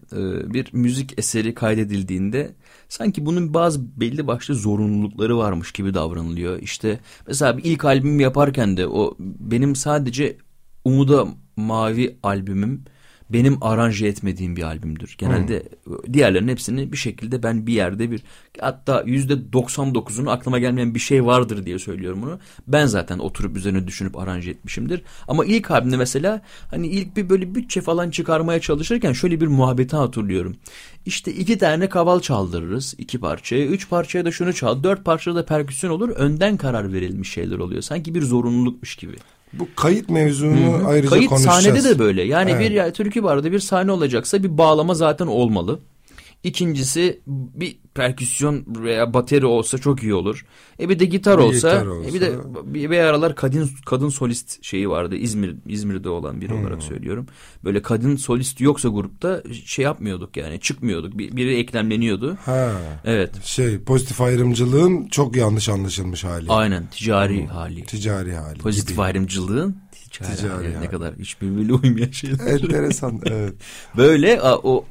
[0.54, 2.52] bir müzik eseri kaydedildiğinde
[2.92, 6.60] sanki bunun bazı belli başlı zorunlulukları varmış gibi davranılıyor.
[6.60, 10.38] İşte mesela bir ilk albüm yaparken de o benim sadece
[10.86, 12.84] Umuda Mavi albümüm
[13.34, 15.16] benim aranje etmediğim bir albümdür.
[15.18, 15.64] Genelde
[16.14, 18.24] diğerlerinin hepsini bir şekilde ben bir yerde bir
[18.60, 22.40] hatta yüzde 99'unu aklıma gelmeyen bir şey vardır diye söylüyorum bunu.
[22.68, 25.02] Ben zaten oturup üzerine düşünüp aranje etmişimdir.
[25.28, 26.42] Ama ilk albümde mesela
[26.72, 30.56] hani ilk bir böyle bütçe falan çıkarmaya çalışırken şöyle bir muhabbeti hatırlıyorum.
[31.06, 33.66] İşte iki tane kaval çaldırırız iki parçaya.
[33.66, 34.84] Üç parçaya da şunu çal.
[34.84, 36.10] Dört parçada da perküsyon olur.
[36.10, 37.82] Önden karar verilmiş şeyler oluyor.
[37.82, 39.16] Sanki bir zorunlulukmuş gibi.
[39.54, 41.64] Bu kayıt mevzunu ayrıca Kayıt konuşacağız.
[41.64, 42.24] sahnede de böyle.
[42.24, 42.62] Yani Evet.
[42.62, 45.80] bir ya, türkü barda bir sahne olacaksa bir bağlama zaten olmalı.
[46.44, 50.46] İkincisi bir perküsyon veya bateri olsa çok iyi olur.
[50.80, 52.10] E bir de gitar Bir olsa, gitar olsa.
[52.10, 52.32] e bir de
[52.66, 55.16] bir, bir aralar kadın kadın solist şeyi vardı.
[55.16, 57.28] İzmir İzmir'de olan biri olarak söylüyorum.
[57.64, 61.18] Böyle kadın solist yoksa grupta şey yapmıyorduk yani çıkmıyorduk.
[61.18, 62.38] Bir, biri eklemleniyordu.
[62.46, 62.72] Ha.
[63.06, 63.44] Evet.
[63.44, 66.50] Şey pozitif ayrımcılığın çok yanlış anlaşılmış hali.
[66.50, 67.86] Aynen ticari hali.
[67.86, 68.58] Ticari hali.
[68.60, 69.02] Pozitif gibi.
[69.02, 69.76] ayrımcılığın
[70.12, 70.82] ticari, Ticari hali.
[70.82, 72.48] Ne kadar hiç birbiriyle uymayan şeyler.
[72.48, 73.54] Enteresan evet.
[73.98, 74.86] Böyle o,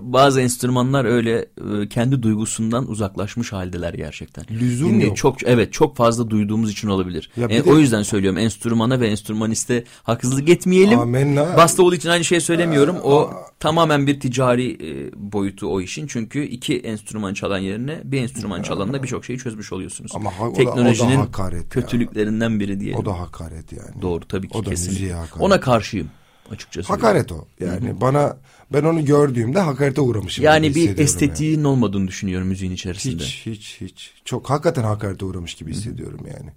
[0.00, 1.46] bazı enstrümanlar öyle
[1.82, 4.44] e, kendi duygusundan uzaklaşmış haldeler gerçekten.
[4.50, 5.16] Lüzum Dinle- yok.
[5.16, 7.30] Çok evet çok fazla duyduğumuz için olabilir.
[7.36, 10.98] Ya bir E, de- O yüzden söylüyorum enstrümana ve enstrümaniste haksızlık etmeyelim.
[10.98, 11.56] Amenna.
[11.56, 12.96] Basta olduğu için aynı şey söylemiyorum.
[13.02, 13.30] O
[13.60, 16.06] tamamen bir ticari e, boyutu o işin.
[16.06, 20.12] Çünkü iki enstrüman çalan yerine bir enstrüman çalanla birçok şeyi çözmüş oluyorsunuz.
[20.14, 22.98] Ama ha- o da- o da Teknolojinin hakaret kötülüklerinden biri diyelim.
[23.00, 24.02] O da hakaret yani.
[24.02, 25.12] Doğru tabii ki O da kesinlikle.
[25.12, 25.42] hakaret.
[25.42, 26.10] Ona karşıyım
[26.50, 26.88] açıkçası.
[26.92, 27.44] Hakaret o.
[27.60, 28.36] Yani bana
[28.72, 30.44] ben onu gördüğümde hakarete uğramışım.
[30.44, 33.22] Yani bir estetiğin olmadığını düşünüyorum müziğin içerisinde.
[33.22, 34.14] Hiç hiç hiç.
[34.24, 36.50] Çok hakikaten hakarete uğramış gibi hissediyorum yani.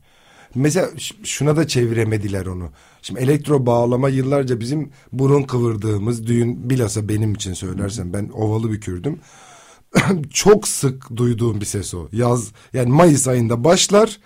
[0.56, 0.90] Mesela
[1.24, 2.70] şuna da çeviremediler onu.
[3.02, 8.82] Şimdi elektro bağlama yıllarca bizim burun kıvırdığımız düğün bilhassa benim için söylersem ben ovalı bir
[8.82, 9.20] Kürdüm.
[10.34, 12.08] Çok sık duyduğum bir ses o.
[12.12, 14.20] Yaz yani Mayıs ayında başlar.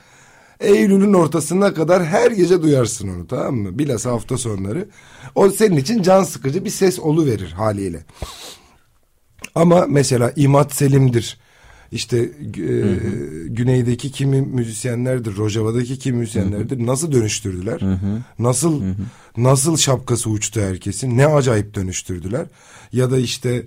[0.59, 3.79] Eylül'ün ortasına kadar her gece duyarsın onu tamam mı?
[3.79, 4.89] Bilhassa hafta sonları.
[5.35, 8.05] O senin için can sıkıcı bir ses verir haliyle.
[9.55, 11.37] Ama mesela İmat Selim'dir.
[11.91, 12.29] İşte e,
[13.47, 16.85] güneydeki kimi müzisyenlerdir, Rojava'daki kimi müzisyenlerdir.
[16.85, 17.81] Nasıl dönüştürdüler?
[18.39, 18.83] Nasıl
[19.37, 21.17] nasıl şapkası uçtu herkesin?
[21.17, 22.45] Ne acayip dönüştürdüler?
[22.91, 23.65] Ya da işte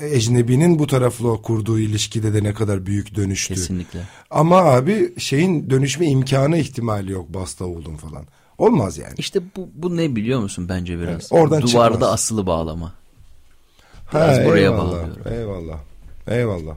[0.00, 3.54] ecnebinin bu tarafla kurduğu ilişkide de ne kadar büyük dönüştü.
[3.54, 4.00] Kesinlikle.
[4.30, 8.24] Ama abi şeyin dönüşme imkanı ihtimali yok Bastavul'un falan.
[8.58, 9.14] Olmaz yani.
[9.18, 11.08] İşte bu, bu ne biliyor musun bence biraz?
[11.10, 12.12] Evet, oradan Duvarda çıkmaz.
[12.12, 12.92] asılı bağlama.
[14.14, 15.32] Biraz buraya eyvallah, bağlıyorum.
[15.32, 15.78] Eyvallah.
[16.26, 16.76] Eyvallah.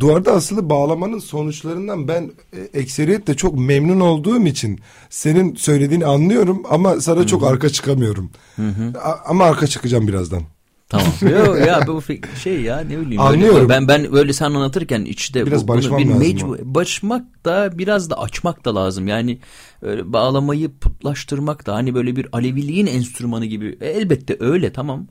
[0.00, 7.00] Duvarda asılı bağlamanın sonuçlarından ben e, ekseriyetle çok memnun olduğum için senin söylediğini anlıyorum ama
[7.00, 8.30] sana çok arka çıkamıyorum.
[9.04, 10.42] A- ama arka çıkacağım birazdan.
[10.92, 11.06] Tamam.
[11.20, 12.02] Yo, ya bu
[12.42, 13.20] şey ya ne bileyim.
[13.20, 13.68] Anlıyorum.
[13.68, 17.78] ben ben böyle sen anlatırken içte Biraz bu, bunu barışmam bir lazım mecbur barışmak da
[17.78, 19.08] biraz da açmak da lazım.
[19.08, 19.38] Yani
[19.82, 23.78] öyle bağlamayı putlaştırmak da hani böyle bir Aleviliğin enstrümanı gibi.
[23.80, 25.06] E, elbette öyle tamam.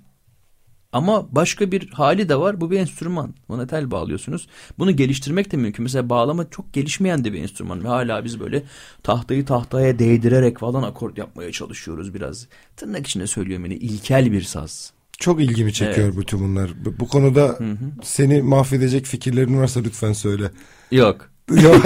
[0.93, 2.61] Ama başka bir hali de var.
[2.61, 3.33] Bu bir enstrüman.
[3.49, 4.47] Buna tel bağlıyorsunuz.
[4.79, 5.83] Bunu geliştirmek de mümkün.
[5.83, 7.83] Mesela bağlama çok gelişmeyen de bir enstrüman.
[7.83, 8.63] Ve hala biz böyle
[9.03, 12.47] tahtayı tahtaya değdirerek falan akort yapmaya çalışıyoruz biraz.
[12.77, 14.93] Tırnak içinde söylüyorum yani ilkel bir saz.
[15.19, 16.71] Çok ilgimi çekiyor bütün bunlar.
[16.85, 17.59] Bu, bu konuda
[18.03, 20.51] seni mahvedecek fikirlerin varsa lütfen söyle.
[20.91, 21.29] Yok.
[21.51, 21.85] Yok.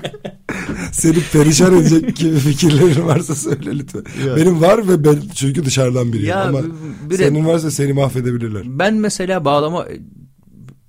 [0.96, 4.02] Seni perişan edecek gibi fikirlerin varsa söyle lütfen.
[4.36, 6.60] Benim var ve ben çünkü dışarıdan biriyim Ya, ama
[7.10, 8.62] bir de- senin varsa seni mahvedebilirler.
[8.66, 9.86] Ben mesela bağlama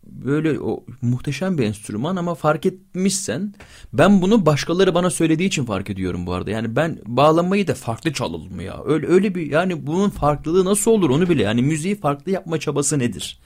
[0.04, 3.54] böyle o muhteşem bir enstrüman ama fark etmişsen
[3.94, 6.52] ben bunu başkaları bana söylediği için fark ediyorum bu arada.
[6.52, 8.78] Yani ben bağlamayı da farklı çalalım ya.
[8.86, 11.44] Öyle öyle bir yani bunun farklılığı nasıl olur onu bile.
[11.44, 13.40] Yani müziği farklı yapma çabası nedir?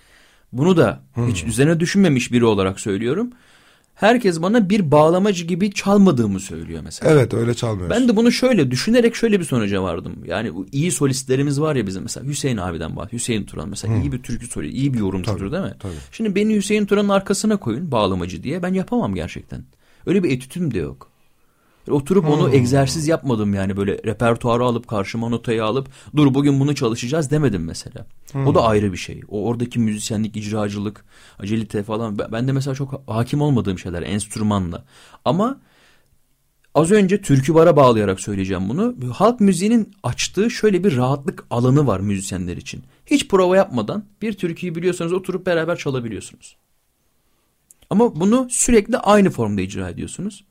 [0.54, 3.30] Bunu da hiç üzerine düşünmemiş biri olarak söylüyorum.
[3.94, 7.12] Herkes bana bir bağlamacı gibi çalmadığımı söylüyor mesela.
[7.12, 7.96] Evet öyle çalmıyoruz.
[7.96, 10.16] Ben de bunu şöyle düşünerek şöyle bir sonuca vardım.
[10.26, 13.20] Yani iyi solistlerimiz var ya bizim mesela Hüseyin abiden bahsediyor.
[13.22, 15.74] Hüseyin Turan mesela iyi bir türkü solisti, iyi bir yorumcudur değil mi?
[15.80, 15.94] tabii.
[16.12, 19.64] Şimdi beni Hüseyin Turan'ın arkasına koyun bağlamacı diye ben yapamam gerçekten.
[20.06, 21.11] Öyle bir etütüm de yok.
[21.90, 22.54] Oturup onu Hmm.
[22.54, 28.06] egzersiz yapmadım yani böyle repertuarı alıp karşıma notayı alıp dur bugün bunu çalışacağız demedim mesela.
[28.36, 28.56] O Hmm.
[28.56, 29.22] da ayrı bir şey.
[29.30, 31.06] O oradaki müzisyenlik, icracılık,
[31.40, 34.86] acelite falan ben de mesela çok hakim olmadığım şeyler enstrümanla.
[35.26, 35.60] Ama
[36.76, 38.96] az önce türkü bara bağlayarak söyleyeceğim bunu.
[39.14, 42.84] Halk müziğinin açtığı şöyle bir rahatlık alanı var müzisyenler için.
[43.06, 46.56] Hiç prova yapmadan bir türküyü biliyorsanız oturup beraber çalabiliyorsunuz.
[47.90, 50.44] Ama bunu sürekli aynı formda icra ediyorsunuz.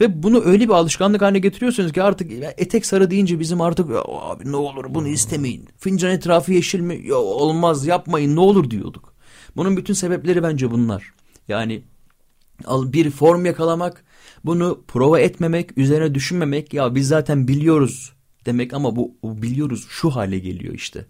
[0.00, 4.02] Ve bunu öyle bir alışkanlık haline getiriyorsunuz ki artık etek sarı deyince bizim artık "Ya
[4.06, 5.68] abi ne olur bunu istemeyin.
[5.78, 7.00] Fincan etrafı yeşil mi?
[7.04, 9.14] Ya olmaz yapmayın ne olur diyorduk.
[9.56, 11.12] Bunun bütün sebepleri bence bunlar.
[11.48, 11.82] Yani
[12.68, 14.04] bir form yakalamak,
[14.44, 18.12] bunu prova etmemek, üzerine düşünmemek ya biz zaten biliyoruz
[18.46, 21.06] demek ama bu, biliyoruz şu hale geliyor işte.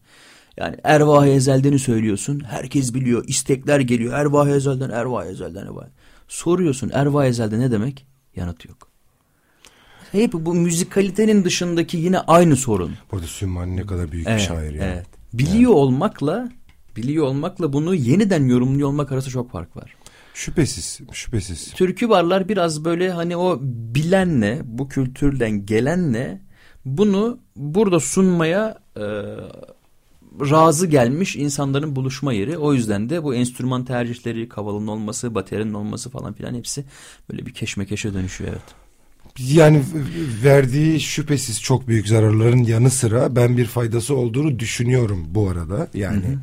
[0.57, 2.41] Yani Ervah-ı Ezel'deni söylüyorsun.
[2.41, 3.25] Herkes biliyor.
[3.29, 4.13] istekler geliyor.
[4.15, 5.87] Ervah-ı Ezel'den, Ervah-ı Ezel'den, Ervah.
[6.29, 8.07] Soruyorsun Ervah-ı Ezel'de ne demek?
[8.39, 8.89] Yanıt yok.
[10.13, 12.93] Hep bu müzikalitenin dışındaki yine aynı sorun.
[13.13, 14.85] Burada Sümmani ne kadar büyük bir Evet, şair ya.
[14.85, 15.07] evet.
[15.33, 16.49] Biliyor olmakla
[16.97, 19.95] biliyor olmakla bunu yeniden yorumluyor olmak arasında çok fark var.
[20.35, 21.73] Şüphesiz, şüphesiz.
[21.73, 26.41] Türkü varlar biraz böyle hani o bilenle bu kültürden gelenle
[26.85, 29.03] bunu burada sunmaya e,
[30.41, 32.59] razı gelmiş insanların buluşma yeri.
[32.59, 36.85] O yüzden de bu enstrüman tercihleri, kavalın olması, baterinin olması falan filan hepsi
[37.31, 38.89] böyle bir keşmekeşe dönüşüyor evet.
[39.39, 39.83] Yani
[40.45, 45.89] verdiği şüphesiz çok büyük zararların yanı sıra ben bir faydası olduğunu düşünüyorum bu arada.
[45.95, 46.39] Yani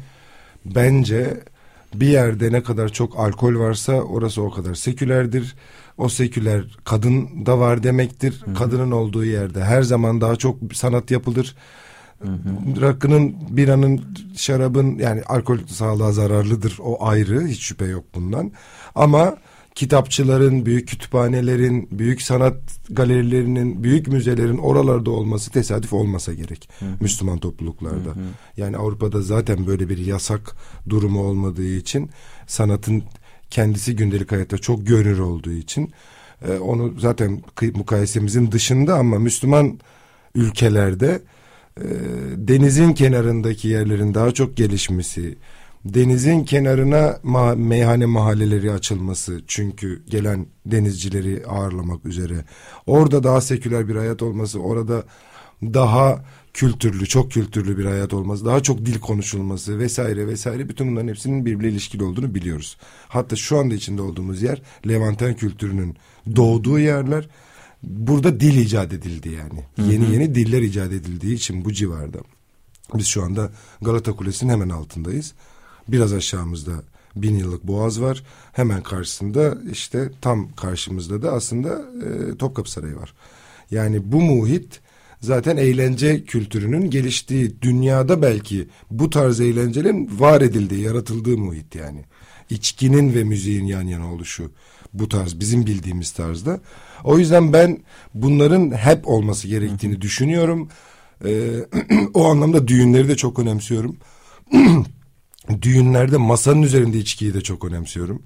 [0.66, 1.44] bence
[1.94, 5.56] bir yerde ne kadar çok alkol varsa orası o kadar sekülerdir.
[5.98, 8.44] O seküler kadın da var demektir.
[8.58, 11.56] Kadının olduğu yerde her zaman daha çok sanat yapılır.
[12.82, 14.02] Rakının, biranın,
[14.36, 16.78] şarabın yani alkol sağlığa zararlıdır.
[16.84, 18.52] O ayrı hiç şüphe yok bundan.
[18.96, 19.38] Ama
[19.76, 22.56] kitapçıların, büyük kütüphanelerin, büyük sanat
[22.90, 26.70] galerilerinin, büyük müzelerin oralarda olması tesadüf olmasa gerek.
[27.00, 28.10] Müslüman topluluklarda.
[28.58, 30.56] Yani Avrupa'da zaten böyle bir yasak
[30.90, 32.10] durumu olmadığı için
[32.48, 33.04] sanatın
[33.50, 35.92] kendisi gündelik hayatta çok görünür olduğu için
[36.48, 39.80] e, onu zaten kıy- mukayesemizin dışında ama Müslüman
[40.36, 41.22] ülkelerde
[41.80, 41.86] e,
[42.36, 45.38] denizin kenarındaki yerlerin daha çok gelişmesi,
[45.86, 52.46] denizin kenarına ma- meyhane mahalleleri açılması çünkü gelen denizcileri ağırlamak üzere.
[52.86, 55.04] Orada daha seküler bir hayat olması, orada
[55.64, 61.08] daha kültürlü, çok kültürlü bir hayat olması, daha çok dil konuşulması vesaire vesaire bütün bunların
[61.08, 62.78] hepsinin birbiriyle ilişkili olduğunu biliyoruz.
[63.08, 65.98] Hatta şu anda içinde olduğumuz yer Levanten kültürünün
[66.36, 67.30] doğduğu yerler.
[67.86, 69.90] Burada dil icat edildi yani.
[69.92, 72.18] Yeni yeni diller icat edildiği için bu civarda.
[72.94, 75.34] Biz şu anda Galata Kulesi'nin hemen altındayız.
[75.88, 76.72] Biraz aşağımızda
[77.16, 78.24] bin yıllık boğaz var.
[78.54, 83.14] Hemen karşısında işte tam karşımızda da aslında e, Topkapı Sarayı var.
[83.72, 84.82] Yani bu muhit
[85.22, 92.06] zaten eğlence kültürünün geliştiği dünyada belki bu tarz eğlencelerin var edildiği, yaratıldığı muhit yani.
[92.50, 94.52] İçkinin ve müziğin yan yana oluşu
[95.00, 96.60] bu tarz bizim bildiğimiz tarzda.
[97.04, 100.70] O yüzden ben bunların hep olması gerektiğini düşünüyorum.
[101.26, 101.52] Ee,
[102.14, 103.98] o anlamda düğünleri de çok önemsiyorum.
[105.62, 108.22] Düğünlerde masanın üzerinde içkiyi de çok önemsiyorum.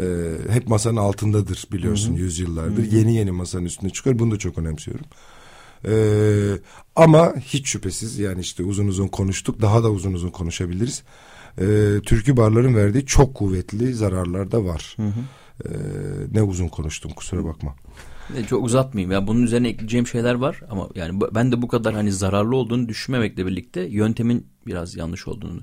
[0.00, 0.04] Ee,
[0.50, 2.92] hep masanın altındadır biliyorsun yüzyıllardır.
[2.92, 4.18] Yeni yeni masanın üstüne çıkar.
[4.18, 5.06] Bunu da çok önemsiyorum.
[5.88, 6.58] Ee,
[6.96, 9.62] ama hiç şüphesiz yani işte uzun uzun konuştuk.
[9.62, 11.02] Daha da uzun uzun konuşabiliriz.
[11.60, 11.64] Ee,
[12.04, 14.96] türkü barların verdiği çok kuvvetli zararlar da var.
[15.64, 15.70] Ee,
[16.32, 17.74] ne uzun konuştum kusura bakma.
[18.48, 19.12] Çok uzatmayayım.
[19.12, 22.88] Ya bunun üzerine ekleyeceğim şeyler var ama yani ben de bu kadar hani zararlı olduğunu
[22.88, 25.60] düşünmemekle birlikte yöntemin biraz yanlış olduğunu.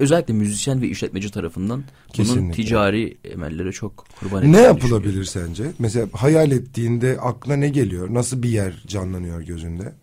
[0.00, 1.84] Özellikle müzisyen ve işletmeci tarafından
[2.18, 2.62] bunun Kesinlikle.
[2.62, 5.64] ticari emellere çok kurban Ne yapılabilir sence?
[5.78, 8.14] Mesela hayal ettiğinde aklına ne geliyor?
[8.14, 9.94] Nasıl bir yer canlanıyor gözünde?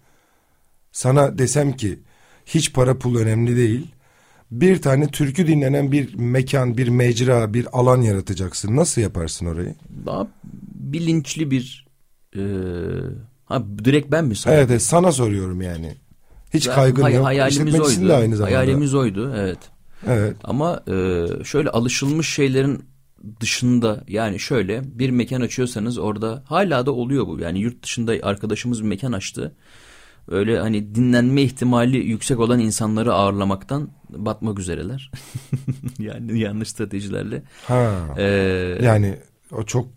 [0.92, 2.00] Sana desem ki
[2.46, 3.93] hiç para pul önemli değil.
[4.62, 8.76] Bir tane türkü dinlenen bir mekan, bir mecra, bir alan yaratacaksın.
[8.76, 9.76] Nasıl yaparsın orayı?
[10.06, 10.28] Daha
[10.76, 11.88] bilinçli bir
[12.36, 12.42] e,
[13.46, 14.54] ha direkt ben mi sana?
[14.54, 15.96] Evet, evet sana soruyorum yani.
[16.54, 17.26] Hiç Ben- kaygın hay- yok.
[17.26, 18.10] Hayalimiz oydu.
[18.10, 18.58] de aynı zamanda.
[18.58, 19.58] Hayalimiz oydu evet.
[20.08, 20.36] Evet.
[20.44, 22.84] Ama e, şöyle alışılmış şeylerin
[23.40, 27.40] dışında yani şöyle bir mekan açıyorsanız orada hala da oluyor bu.
[27.40, 29.56] Yani yurt dışında arkadaşımız bir mekan açtı.
[30.28, 35.12] Öyle hani dinlenme ihtimali yüksek olan insanları ağırlamaktan batmak üzereler.
[36.00, 37.44] yani yanlış stratejilerle.
[37.68, 38.08] Ha.
[38.18, 38.24] Ee,
[38.84, 39.18] Yani
[39.52, 39.88] o çok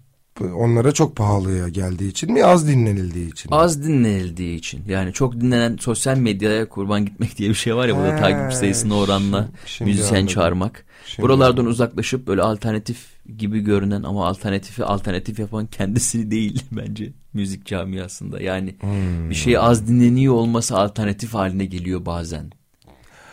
[0.45, 3.57] onlara çok pahalıya geldiği için mi az dinlenildiği için mi?
[3.57, 4.83] Az dinlenildiği için.
[4.89, 8.57] Yani çok dinlenen sosyal medyaya kurban gitmek diye bir şey var ya burada He, takipçi
[8.57, 10.27] sayısına oranla şimdi müzisyen anladım.
[10.35, 10.85] çağırmak.
[11.07, 12.99] Şimdi Buralardan uzaklaşıp böyle alternatif
[13.39, 18.43] gibi görünen ama alternatifi alternatif yapan kendisi değil bence müzik camiasında.
[18.43, 19.31] Yani Hmm.
[19.31, 22.51] bir şey az dinleniyor olması alternatif haline geliyor bazen.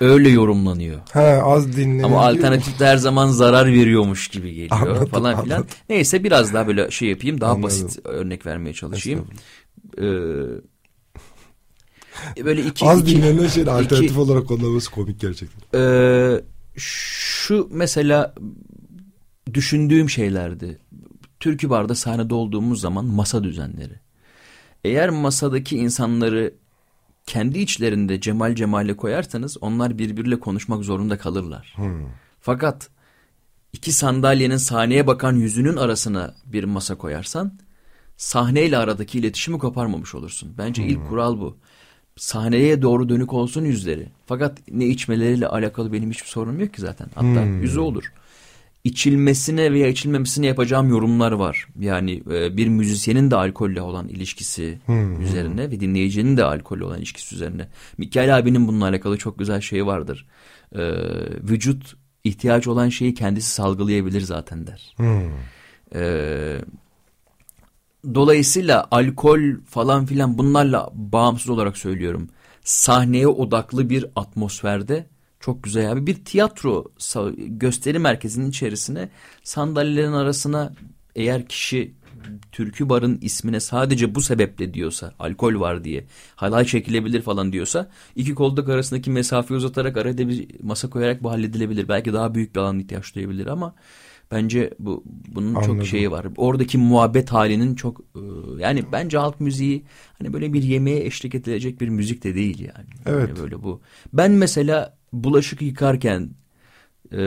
[0.01, 0.99] Öyle yorumlanıyor.
[1.13, 2.09] He az dinleniliyor.
[2.09, 5.55] Ama alternatif de her zaman zarar veriyormuş gibi geliyor Anladım, falan filan.
[5.55, 5.75] anladım.
[5.89, 7.63] Neyse biraz daha böyle şey yapayım daha Anladım.
[7.63, 9.27] basit örnek vermeye çalışayım.
[9.97, 10.03] Ee,
[12.45, 15.79] böyle iki, Az iki- dinlenen şeyin alternatif iki- olarak kullanılması komik gerçekten.
[15.79, 16.41] Ee,
[16.75, 18.35] şu mesela
[19.53, 20.77] düşündüğüm şeylerdi.
[21.39, 23.93] Türkü barda sahnede olduğumuz zaman masa düzenleri.
[24.83, 26.53] Eğer masadaki insanları
[27.25, 31.75] kendi içlerinde cemal cemale koyarsanız onlar birbiriyle konuşmak zorunda kalırlar.
[32.41, 32.89] Fakat
[33.73, 37.59] iki sandalyenin sahneye bakan yüzünün arasına bir masa koyarsan
[38.17, 40.53] sahneyle aradaki iletişimi koparmamış olursun.
[40.57, 41.57] Bence ilk kural bu.
[42.17, 44.07] Sahneye doğru dönük olsun yüzleri.
[44.25, 47.07] Fakat ne içmeleriyle alakalı benim hiçbir sorunum yok ki zaten.
[47.15, 48.13] Hatta yüzü olur.
[48.83, 51.67] İçilmesine veya içilmemesine yapacağım yorumlar var.
[51.79, 54.79] Yani e, bir müzisyenin de alkolle olan ilişkisi
[55.21, 57.67] üzerine ve dinleyicinin de alkolle olan ilişkisi üzerine.
[57.97, 60.27] Mikail abinin bununla alakalı çok güzel şeyi vardır.
[60.75, 60.81] E,
[61.49, 64.95] vücut ihtiyaç olan şeyi kendisi salgılayabilir zaten der.
[65.95, 66.03] E,
[68.15, 72.29] dolayısıyla alkol falan filan bunlarla bağımsız olarak söylüyorum.
[72.63, 75.05] Sahneye odaklı bir atmosferde
[75.45, 76.07] çok güzel abi.
[76.07, 76.85] Bir tiyatro
[77.37, 79.09] gösteri merkezinin içerisine
[79.43, 80.73] sandalyelerin arasına
[81.15, 81.93] eğer kişi
[82.51, 88.35] türkü barın ismine sadece bu sebeple diyorsa alkol var diye halay çekilebilir falan diyorsa iki
[88.35, 91.87] koltuk arasındaki mesafeyi uzatarak arada bir masa koyarak bu halledilebilir.
[91.87, 93.75] Belki daha büyük bir alan ihtiyaç duyabilir ama
[94.31, 95.77] bence bu bunun Anladım.
[95.77, 96.27] çok şeyi var.
[96.37, 98.01] Oradaki muhabbet halinin çok
[98.59, 99.83] yani bence halk müziği
[100.17, 102.89] hani böyle bir yemeğe eşlik edilecek bir müzik de değil yani.
[103.05, 103.29] Evet.
[103.29, 103.81] Yani böyle bu.
[104.13, 106.29] Ben mesela bulaşık yıkarken
[107.11, 107.17] e,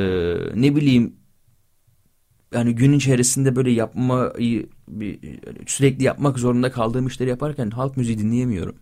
[0.55, 1.17] ne bileyim
[2.55, 5.19] yani gün içerisinde böyle yapmayı bir,
[5.67, 8.77] sürekli yapmak zorunda kaldığım işleri yaparken halk müziği dinleyemiyorum.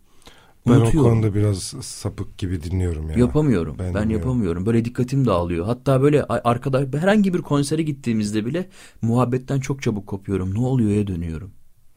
[0.68, 3.18] Ben o konuda biraz sapık gibi dinliyorum ya.
[3.18, 3.76] Yapamıyorum.
[3.78, 4.66] Ben Ben, yapamıyorum.
[4.66, 5.66] Böyle dikkatim dağılıyor.
[5.66, 8.68] Hatta böyle a- arkada herhangi bir konsere gittiğimizde bile
[9.02, 10.54] muhabbetten çok çabuk kopuyorum.
[10.54, 11.50] Ne oluyor'ya dönüyorum.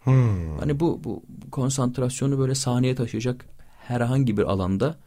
[0.04, 0.58] Hmm.
[0.60, 3.46] Hani bu, bu konsantrasyonu böyle sahneye taşıyacak
[3.88, 4.98] herhangi bir alanda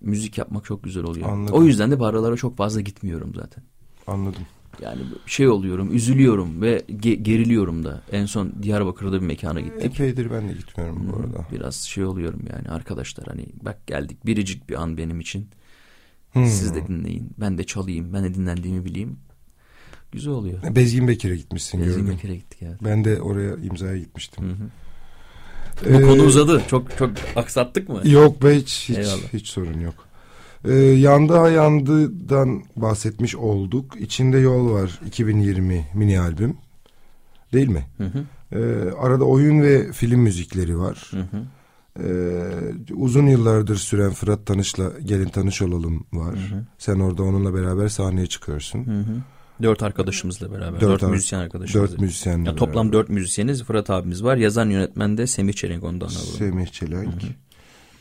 [0.00, 1.28] müzik yapmak çok güzel oluyor.
[1.28, 1.54] Anladım.
[1.54, 3.64] O yüzden de barlara çok fazla gitmiyorum zaten.
[4.06, 4.42] Anladım.
[4.82, 8.02] Yani şey oluyorum, üzülüyorum ve ge- geriliyorum da.
[8.12, 9.84] En son Diyarbakır'da bir mekana gittik.
[9.84, 11.46] Epeydir ben de gitmiyorum bu arada.
[11.52, 15.48] Biraz şey oluyorum yani arkadaşlar hani bak geldik biricik bir an benim için.
[16.32, 16.46] Hmm.
[16.46, 17.30] Siz de dinleyin.
[17.40, 18.12] Ben de çalayım.
[18.12, 19.16] Ben de dinlendiğimi bileyim.
[20.12, 20.76] Güzel oluyor.
[20.76, 22.14] Bezgin Bekir'e gitmişsin Gezgin gördüm.
[22.16, 22.78] Bekir'e gittik evet.
[22.84, 24.44] Ben de oraya imzaya gitmiştim.
[24.44, 24.68] Hı hı.
[25.86, 26.62] Ee, Bu konu uzadı.
[26.68, 28.00] Çok çok aksattık mı?
[28.04, 29.32] Yok be hiç hiç, Eyvallah.
[29.32, 29.94] hiç sorun yok.
[30.64, 34.00] Ee, yandı ha yandıdan bahsetmiş olduk.
[34.00, 36.56] İçinde yol var 2020 mini albüm.
[37.52, 37.86] Değil mi?
[37.98, 38.24] Hı hı.
[38.52, 41.10] Ee, arada oyun ve film müzikleri var.
[41.10, 41.42] Hı hı.
[42.04, 46.38] Ee, uzun yıllardır süren Fırat Tanış'la Gelin Tanış Olalım var.
[46.78, 48.86] Sen orada onunla beraber sahneye çıkıyorsun.
[48.86, 49.16] Hı hı.
[49.62, 50.80] Dört arkadaşımızla beraber.
[50.80, 51.92] Dört Dört, ar- müzisyen arkadaşımızla.
[51.92, 52.92] Dört müzisyenle Ya toplam beraber.
[52.98, 53.64] dört müzisyeniz.
[53.64, 54.36] Fırat abimiz var.
[54.36, 56.20] Yazan yönetmen de Semih Çelenk ondan alalım.
[56.38, 57.14] Semih Çelenk.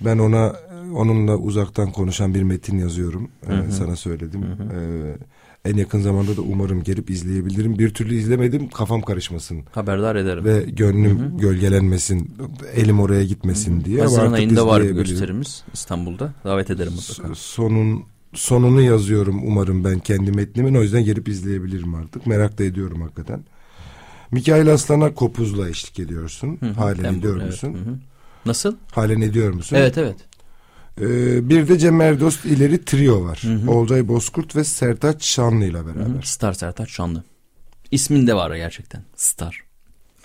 [0.02, 0.54] Ben ona
[0.96, 3.32] onunla uzaktan konuşan bir metin yazıyorum.
[3.48, 4.44] Ee, sana söyledim.
[4.44, 7.80] Ee, en yakın zamanda da umarım gelip izleyebilirim.
[7.80, 9.64] Bir türlü izlemedim kafam karışmasın.
[9.72, 10.46] Haberdar ederim.
[10.46, 12.36] Ve gönlüm gölgelenmesin.
[12.76, 13.98] Elim oraya gitmesin diye.
[14.02, 16.34] Ama Haziran ayında var gösterimiz İstanbul'da.
[16.46, 17.36] Davet ederim mutlaka.
[17.36, 18.04] Sonun
[18.34, 20.76] sonunu yazıyorum umarım ben kendi metnimin.
[20.76, 22.28] O yüzden gelip izleyebilirim artık.
[22.28, 23.44] Merak da ediyorum hakikaten.
[24.32, 26.58] Mikail Aslan'a kopuzla eşlik ediyorsun.
[26.60, 26.72] Hı hı.
[26.74, 27.46] Halen Tembur, ediyor evet.
[27.48, 27.74] musun?
[27.74, 27.96] Hı hı.
[28.46, 28.76] Nasıl?
[28.92, 29.76] Halen ediyor musun?
[29.76, 30.16] Evet evet.
[31.02, 33.40] Ee, bir de Cem Erdost ileri trio var.
[33.44, 33.72] Hı hı.
[33.72, 36.16] Olcay Bozkurt ve Sertaç Şanlı ile Hı beraber.
[36.16, 36.28] hı.
[36.28, 37.24] Star Sertaç Şanlı.
[37.92, 39.04] İsminde var gerçekten.
[39.16, 39.62] Star.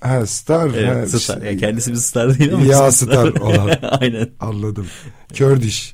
[0.00, 0.70] Ha Star.
[0.70, 1.40] ha, Evet, Star.
[1.40, 2.64] şey- Yani kendisi bir star değil ama.
[2.64, 3.70] Ya ismi Star olan.
[4.00, 4.28] Aynen.
[4.40, 4.86] Anladım.
[5.34, 5.93] Kördiş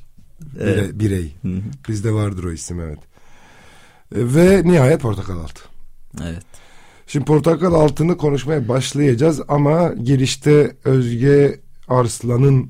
[0.59, 1.35] Bire- birey.
[1.41, 1.61] Hı hı.
[1.89, 2.99] Bizde vardır o isim evet.
[4.15, 5.61] Ee, Ve nihayet Portakal Altı.
[6.23, 6.43] Evet.
[7.07, 12.69] Şimdi Portakal Altı'nı konuşmaya başlayacağız ama girişte Özge Arslan'ın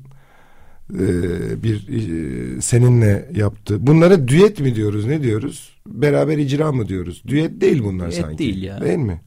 [0.94, 3.86] e, bir e, seninle yaptı.
[3.86, 5.72] Bunlara düet mi diyoruz ne diyoruz?
[5.86, 7.22] Beraber icra mı diyoruz?
[7.26, 8.38] Düet değil bunlar Düet sanki.
[8.38, 8.80] değil ya.
[8.80, 9.20] Değil mi?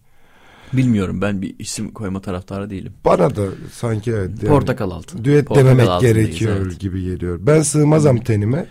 [0.73, 2.93] Bilmiyorum ben bir isim koyma taraftarı değilim.
[3.05, 4.29] Bana da sanki evet.
[4.29, 5.23] yani Portakal altı.
[5.25, 6.79] Düet Portakal dememek altındayız, gerekiyor evet.
[6.79, 7.39] gibi geliyor.
[7.41, 8.65] Ben sığmazam tenime.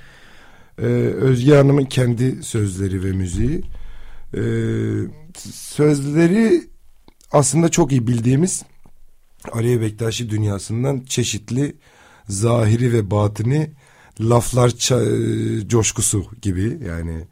[0.78, 3.62] Ee, Özge Hanım'ın kendi sözleri ve müziği.
[4.36, 4.40] Ee,
[5.48, 6.62] sözleri
[7.32, 8.62] aslında çok iyi bildiğimiz
[9.52, 11.76] Aliye Bektaşi dünyasından çeşitli
[12.28, 13.70] zahiri ve batini
[14.20, 17.24] laflar ça- coşkusu gibi yani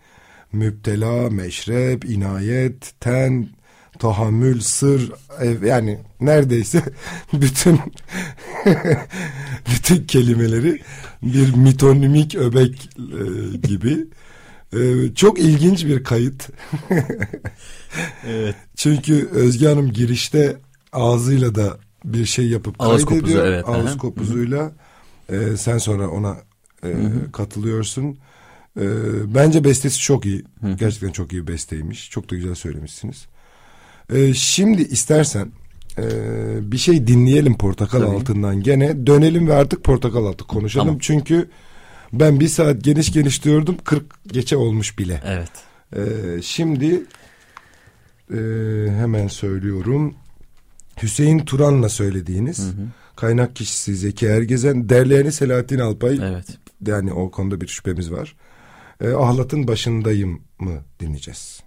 [0.52, 3.48] müptela, meşrep, inayet, ten,
[4.02, 5.12] tahammül, sır
[5.64, 6.82] yani neredeyse
[7.32, 7.80] bütün
[9.74, 10.82] bütün kelimeleri
[11.22, 14.06] bir mitonimik öbek e, gibi.
[14.72, 16.48] E, çok ilginç bir kayıt.
[18.26, 18.54] Evet.
[18.76, 20.56] Çünkü Özge Hanım girişte
[20.92, 23.38] ağzıyla da bir şey yapıp Ağız kaydediyor.
[23.38, 23.68] kopuzu, evet.
[23.68, 23.98] Ağız Aha.
[23.98, 24.72] kopuzuyla.
[25.28, 26.36] E, sen sonra ona
[26.84, 26.92] e,
[27.32, 28.18] katılıyorsun.
[28.80, 28.84] E,
[29.34, 30.44] bence bestesi çok iyi.
[30.78, 32.10] Gerçekten çok iyi besteymiş.
[32.10, 33.26] Çok da güzel söylemişsiniz.
[34.14, 35.52] E, şimdi istersen
[35.98, 36.02] e,
[36.72, 38.16] bir şey dinleyelim portakal Tabii.
[38.16, 39.06] altından gene.
[39.06, 40.86] Dönelim ve artık portakal altı konuşalım.
[40.86, 40.98] Tamam.
[41.02, 41.50] Çünkü
[42.12, 43.76] ben bir saat geniş geniş diyordum.
[43.84, 45.22] 40 geçe olmuş bile.
[45.26, 45.50] Evet.
[45.96, 47.02] Ee, şimdi
[48.30, 48.38] e,
[48.90, 50.14] hemen söylüyorum.
[51.02, 52.66] Hüseyin Turan'la söylediğiniz
[53.16, 56.18] kaynak kişisi Zeki Ergezen, derleyeni Selahattin Alpay.
[56.22, 56.46] Evet.
[56.86, 58.36] Yani o konuda bir şüphemiz var.
[59.00, 61.61] Ee, Ahlat'ın başındayım mı dinleyeceğiz.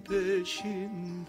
[0.00, 1.26] Kızın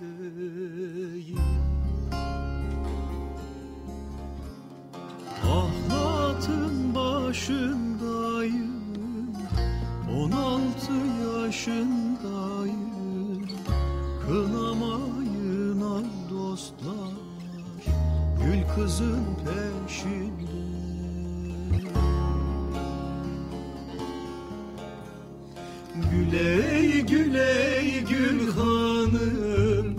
[26.12, 29.96] Güley güley gül hanım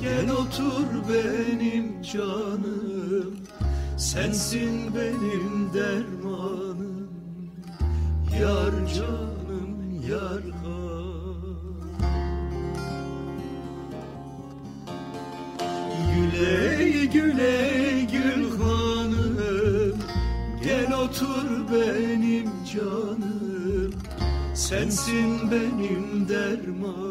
[0.00, 3.38] Gel otur benim canım.
[3.98, 7.08] Sensin benim dermanım
[8.40, 11.90] Yar canım yar hanım
[16.14, 19.98] Güley güley gül hanım
[20.64, 23.07] Gel otur benim canım
[24.68, 27.07] Sensin benim dermanım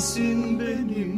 [0.00, 1.09] Sensin benim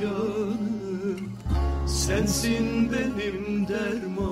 [0.00, 0.58] canım.
[1.86, 4.29] Sensin benim dermanım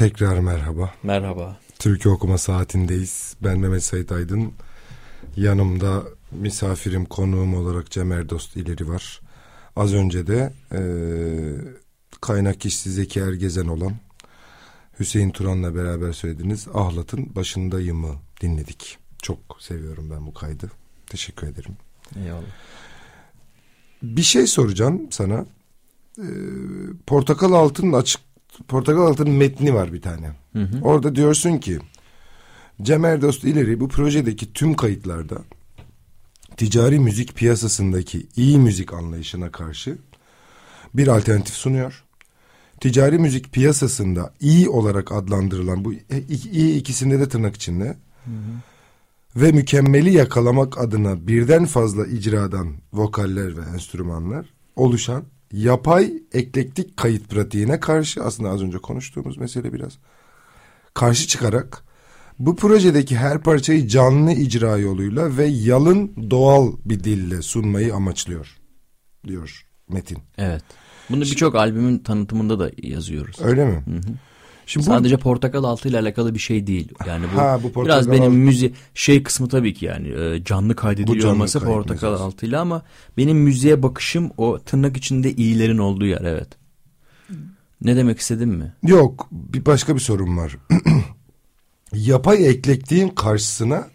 [0.00, 0.94] Tekrar merhaba.
[1.02, 1.58] Merhaba.
[1.78, 3.36] Türkü okuma saatindeyiz.
[3.42, 4.52] Ben Mehmet Sait Aydın.
[5.36, 9.20] Yanımda misafirim, konuğum olarak Cem Erdost ileri var.
[9.76, 10.80] Az önce de e,
[12.20, 13.92] kaynak kişisi Zeki Ergezen olan
[15.00, 18.98] Hüseyin Turan'la beraber söylediğiniz Ahlat'ın Başındayım'ı dinledik.
[19.22, 20.70] Çok seviyorum ben bu kaydı.
[21.06, 21.76] Teşekkür ederim.
[22.16, 22.42] Eyvallah.
[24.02, 25.46] Bir şey soracağım sana.
[26.18, 26.24] Ee,
[27.06, 28.29] Portakal Altın'ın açık
[28.68, 30.30] Portakal Altın'ın metni var bir tane.
[30.52, 30.80] Hı hı.
[30.82, 31.78] Orada diyorsun ki
[32.82, 35.38] Cem Erdost ileri bu projedeki tüm kayıtlarda
[36.56, 39.98] ticari müzik piyasasındaki iyi müzik anlayışına karşı
[40.94, 42.04] bir alternatif sunuyor.
[42.80, 45.92] Ticari müzik piyasasında iyi olarak adlandırılan bu
[46.52, 47.96] iyi ikisinde de tırnak içinde
[49.36, 54.46] ve mükemmeli yakalamak adına birden fazla icradan vokaller ve enstrümanlar
[54.76, 59.98] oluşan yapay eklektik kayıt pratiğine karşı aslında az önce konuştuğumuz mesele biraz
[60.94, 61.84] karşı çıkarak
[62.38, 68.56] bu projedeki her parçayı canlı icra yoluyla ve yalın doğal bir dille sunmayı amaçlıyor
[69.26, 70.18] diyor Metin.
[70.38, 70.62] Evet.
[71.10, 73.36] Bunu birçok albümün tanıtımında da yazıyoruz.
[73.42, 73.84] Öyle mi?
[74.70, 76.88] Şimdi bu Sadece portakal altı ile alakalı bir şey değil.
[77.06, 80.44] Yani bu, Ha, bu portakal biraz benim altı- müzi şey kısmı tabii ki yani e,
[80.44, 82.22] canlı kaydediliyor Bu canlı olması portakal meselesi.
[82.22, 82.82] altıyla ama
[83.16, 86.48] benim müziğe bakışım o tırnak içinde iyilerin olduğu yer evet.
[87.82, 88.74] Ne demek istedim mi?
[88.86, 90.56] Yok bir başka bir sorun var.
[91.94, 93.88] Yapay eklektiğin karşısına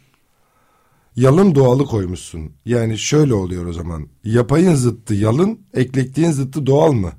[1.15, 2.51] yalın doğalı koymuşsun.
[2.65, 4.07] Yani şöyle oluyor o zaman.
[4.23, 7.11] Yapayın zıttı yalın, eklektiğin zıttı doğal mı?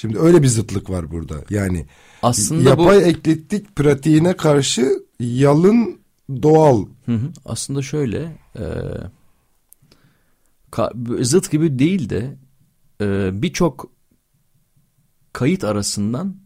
[0.00, 1.34] Şimdi öyle bir zıtlık var burada.
[1.50, 1.86] Yani
[2.22, 6.00] Aslında yapay bu eklektik pratiğine karşı yalın
[6.42, 6.86] doğal.
[7.06, 7.32] Hı hı.
[7.44, 8.64] aslında şöyle e,
[10.72, 12.36] ka- zıt gibi değil de
[13.00, 13.90] e, birçok
[15.32, 16.36] kayıt arasından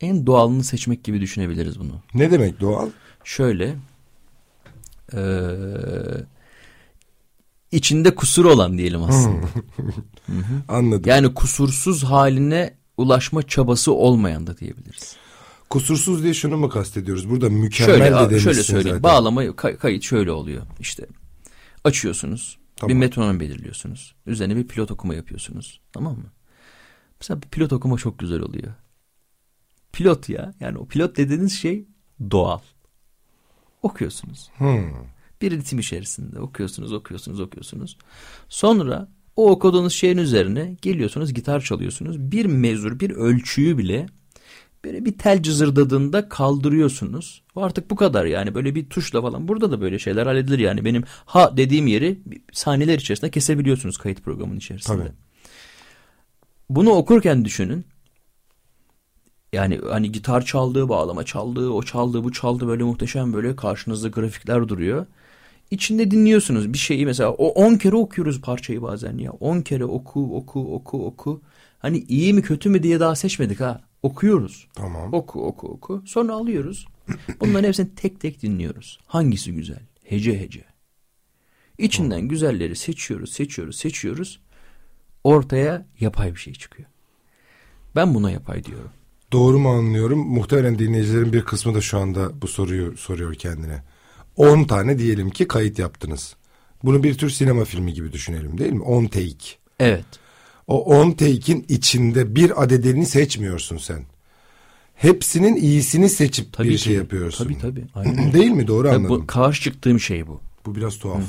[0.00, 2.00] en doğalını seçmek gibi düşünebiliriz bunu.
[2.14, 2.88] Ne demek doğal?
[3.24, 3.76] Şöyle
[5.14, 5.20] e,
[7.72, 9.46] içinde kusur olan diyelim aslında.
[10.68, 11.02] Anladım.
[11.06, 15.16] Yani kusursuz haline ulaşma çabası olmayan da diyebiliriz.
[15.70, 17.30] Kusursuz diye şunu mu kastediyoruz?
[17.30, 18.96] Burada mükemmel Şöyle de demişsin şöyle söyleyeyim.
[18.96, 19.02] zaten.
[19.02, 20.62] Bağlama kay- kayıt şöyle oluyor.
[20.80, 21.06] İşte
[21.84, 22.58] açıyorsunuz.
[22.76, 22.88] Tamam.
[22.88, 24.14] Bir metronom belirliyorsunuz.
[24.26, 25.80] Üzerine bir pilot okuma yapıyorsunuz.
[25.92, 26.32] Tamam mı?
[27.20, 28.74] Mesela bir pilot okuma çok güzel oluyor.
[29.92, 30.54] Pilot ya.
[30.60, 31.86] Yani o pilot dediğiniz şey
[32.30, 32.60] doğal.
[33.82, 34.50] Okuyorsunuz.
[34.56, 34.92] Hmm.
[35.42, 37.96] Bir ritim içerisinde okuyorsunuz, okuyorsunuz, okuyorsunuz.
[38.48, 42.18] Sonra o okuduğunuz şeyin üzerine geliyorsunuz, gitar çalıyorsunuz.
[42.20, 44.06] Bir mezur, bir ölçüyü bile
[44.84, 47.42] böyle bir tel cızırdadığında kaldırıyorsunuz.
[47.56, 49.48] Artık bu kadar yani böyle bir tuşla falan.
[49.48, 50.84] Burada da böyle şeyler halledilir yani.
[50.84, 52.20] Benim ha dediğim yeri
[52.52, 54.98] saniyeler içerisinde kesebiliyorsunuz kayıt programının içerisinde.
[54.98, 55.12] Tabii.
[56.70, 57.84] Bunu okurken düşünün.
[59.52, 64.68] Yani hani gitar çaldığı, bağlama çaldığı, o çaldığı, bu çaldı böyle muhteşem böyle karşınızda grafikler
[64.68, 65.06] duruyor.
[65.70, 69.32] İçinde dinliyorsunuz bir şeyi mesela o 10 kere okuyoruz parçayı bazen ya.
[69.32, 71.42] 10 kere oku, oku, oku, oku.
[71.78, 73.80] Hani iyi mi kötü mü diye daha seçmedik ha.
[74.02, 74.68] Okuyoruz.
[74.74, 75.14] Tamam.
[75.14, 76.02] Oku, oku, oku.
[76.06, 76.86] Sonra alıyoruz.
[77.40, 78.98] Bunların hepsini tek tek dinliyoruz.
[79.06, 79.80] Hangisi güzel?
[80.04, 80.64] Hece hece.
[81.78, 84.40] İçinden güzelleri seçiyoruz, seçiyoruz, seçiyoruz.
[85.24, 86.88] Ortaya yapay bir şey çıkıyor.
[87.96, 88.90] Ben buna yapay diyorum.
[89.32, 90.18] Doğru mu anlıyorum?
[90.18, 93.82] Muhtemelen dinleyicilerin bir kısmı da şu anda bu soruyu soruyor kendine.
[94.36, 96.36] 10 tane diyelim ki kayıt yaptınız.
[96.84, 98.82] Bunu bir tür sinema filmi gibi düşünelim değil mi?
[98.82, 99.36] 10 take.
[99.80, 100.04] Evet.
[100.66, 104.02] O 10 take'in içinde bir adedini seçmiyorsun sen.
[104.94, 106.82] Hepsinin iyisini seçip Tabii bir ki.
[106.84, 107.44] şey yapıyorsun.
[107.44, 107.84] Tabii tabii.
[107.94, 108.32] Aynen.
[108.32, 108.66] Değil mi?
[108.66, 109.20] Doğru Tabii anladım.
[109.22, 110.40] bu karşı çıktığım şey bu.
[110.66, 111.22] Bu biraz tuhaf.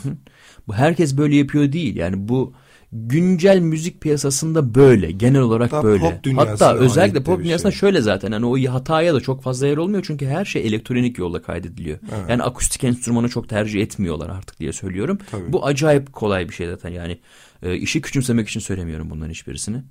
[0.67, 1.95] Bu herkes böyle yapıyor değil.
[1.95, 2.53] Yani bu
[2.91, 5.11] güncel müzik piyasasında böyle.
[5.11, 6.21] Genel olarak Hatta böyle.
[6.23, 7.79] pop Hatta özellikle pop dünyasında şey.
[7.79, 8.31] şöyle zaten.
[8.31, 10.03] Hani o hataya da çok fazla yer olmuyor.
[10.07, 11.99] Çünkü her şey elektronik yolla kaydediliyor.
[12.29, 15.17] Yani akustik enstrümanı çok tercih etmiyorlar artık diye söylüyorum.
[15.31, 15.53] Tabii.
[15.53, 16.89] Bu acayip kolay bir şey zaten.
[16.89, 17.19] Yani
[17.63, 19.83] e, işi küçümsemek için söylemiyorum bunların hiçbirisini.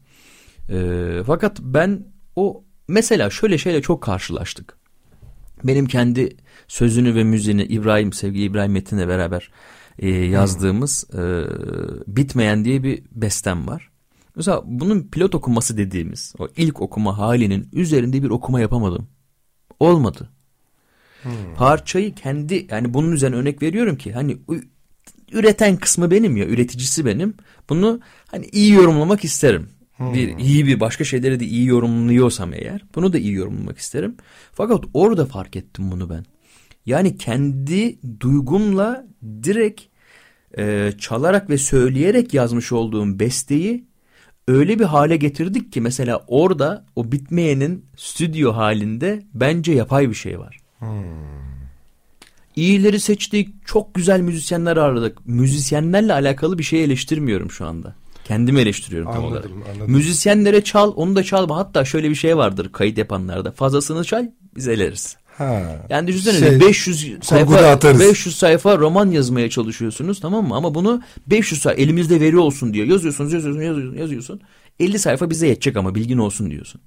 [0.70, 0.78] E,
[1.26, 2.04] fakat ben
[2.36, 4.76] o mesela şöyle şeyle çok karşılaştık.
[5.64, 6.36] Benim kendi
[6.68, 9.50] sözünü ve müziğini İbrahim sevgili İbrahim Metin'le beraber
[9.98, 11.44] e, yazdığımız e,
[12.06, 13.90] bitmeyen diye bir bestem var.
[14.36, 19.08] Mesela bunun pilot okuması dediğimiz o ilk okuma halinin üzerinde bir okuma yapamadım.
[19.80, 20.30] Olmadı.
[21.56, 24.38] Parçayı kendi yani bunun üzerine örnek veriyorum ki hani
[25.32, 27.34] üreten kısmı benim ya üreticisi benim.
[27.68, 29.68] Bunu hani iyi yorumlamak isterim.
[30.00, 34.16] Bir iyi bir başka şeyleri de iyi yorumluyorsam eğer bunu da iyi yorumlamak isterim.
[34.52, 36.24] Fakat orada fark ettim bunu ben.
[36.86, 39.06] Yani kendi duygumla
[39.42, 39.82] direkt
[40.58, 43.84] e, çalarak ve söyleyerek yazmış olduğum besteyi
[44.48, 50.38] öyle bir hale getirdik ki mesela orada o bitmeyenin stüdyo halinde bence yapay bir şey
[50.38, 50.58] var.
[52.56, 55.26] İyileri seçtik, çok güzel müzisyenler aradık.
[55.26, 57.94] Müzisyenlerle alakalı bir şey eleştirmiyorum şu anda.
[58.24, 59.68] Kendimi eleştiriyorum tam Anladım, olarak.
[59.74, 59.92] anladım.
[59.92, 61.56] Müzisyenlere çal, onu da çalma.
[61.56, 63.52] Hatta şöyle bir şey vardır kayıt yapanlarda.
[63.52, 64.26] Fazlasını çal,
[64.56, 65.16] biz eleriz.
[65.38, 65.62] Ha.
[65.90, 68.00] Yani düşünsene Şey, 500 kurguda sayfa atarız.
[68.00, 70.54] 500 sayfa roman yazmaya çalışıyorsunuz tamam mı?
[70.56, 72.86] Ama bunu 500 sayfa elimizde veri olsun diyor.
[72.86, 74.40] Yazıyorsunuz, yazıyorsun, yazıyorsun, yazıyorsun.
[74.80, 76.80] 50 sayfa bize yetecek ama bilgin olsun diyorsun.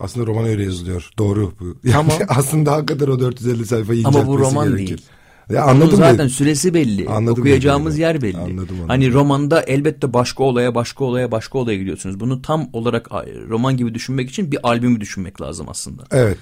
[0.00, 1.10] Aslında roman öyle yazılıyor.
[1.18, 1.64] Doğru bu.
[1.84, 2.26] Yani Tamam.
[2.28, 4.86] aslında hakikaten o 450 sayfayı Ama bu inceltmesi roman gerekir.
[4.88, 5.02] değil.
[5.50, 7.08] Ya Bunun anladım zaten da- süresi belli.
[7.08, 8.36] Anladım Okuyacağımız yer belli.
[8.36, 8.88] Anladım, anladım.
[8.88, 12.20] Hani romanda elbette başka olaya, başka olaya, başka olaya gidiyorsunuz.
[12.20, 13.08] Bunu tam olarak
[13.48, 16.02] roman gibi düşünmek için bir albümü düşünmek lazım aslında.
[16.10, 16.38] Evet.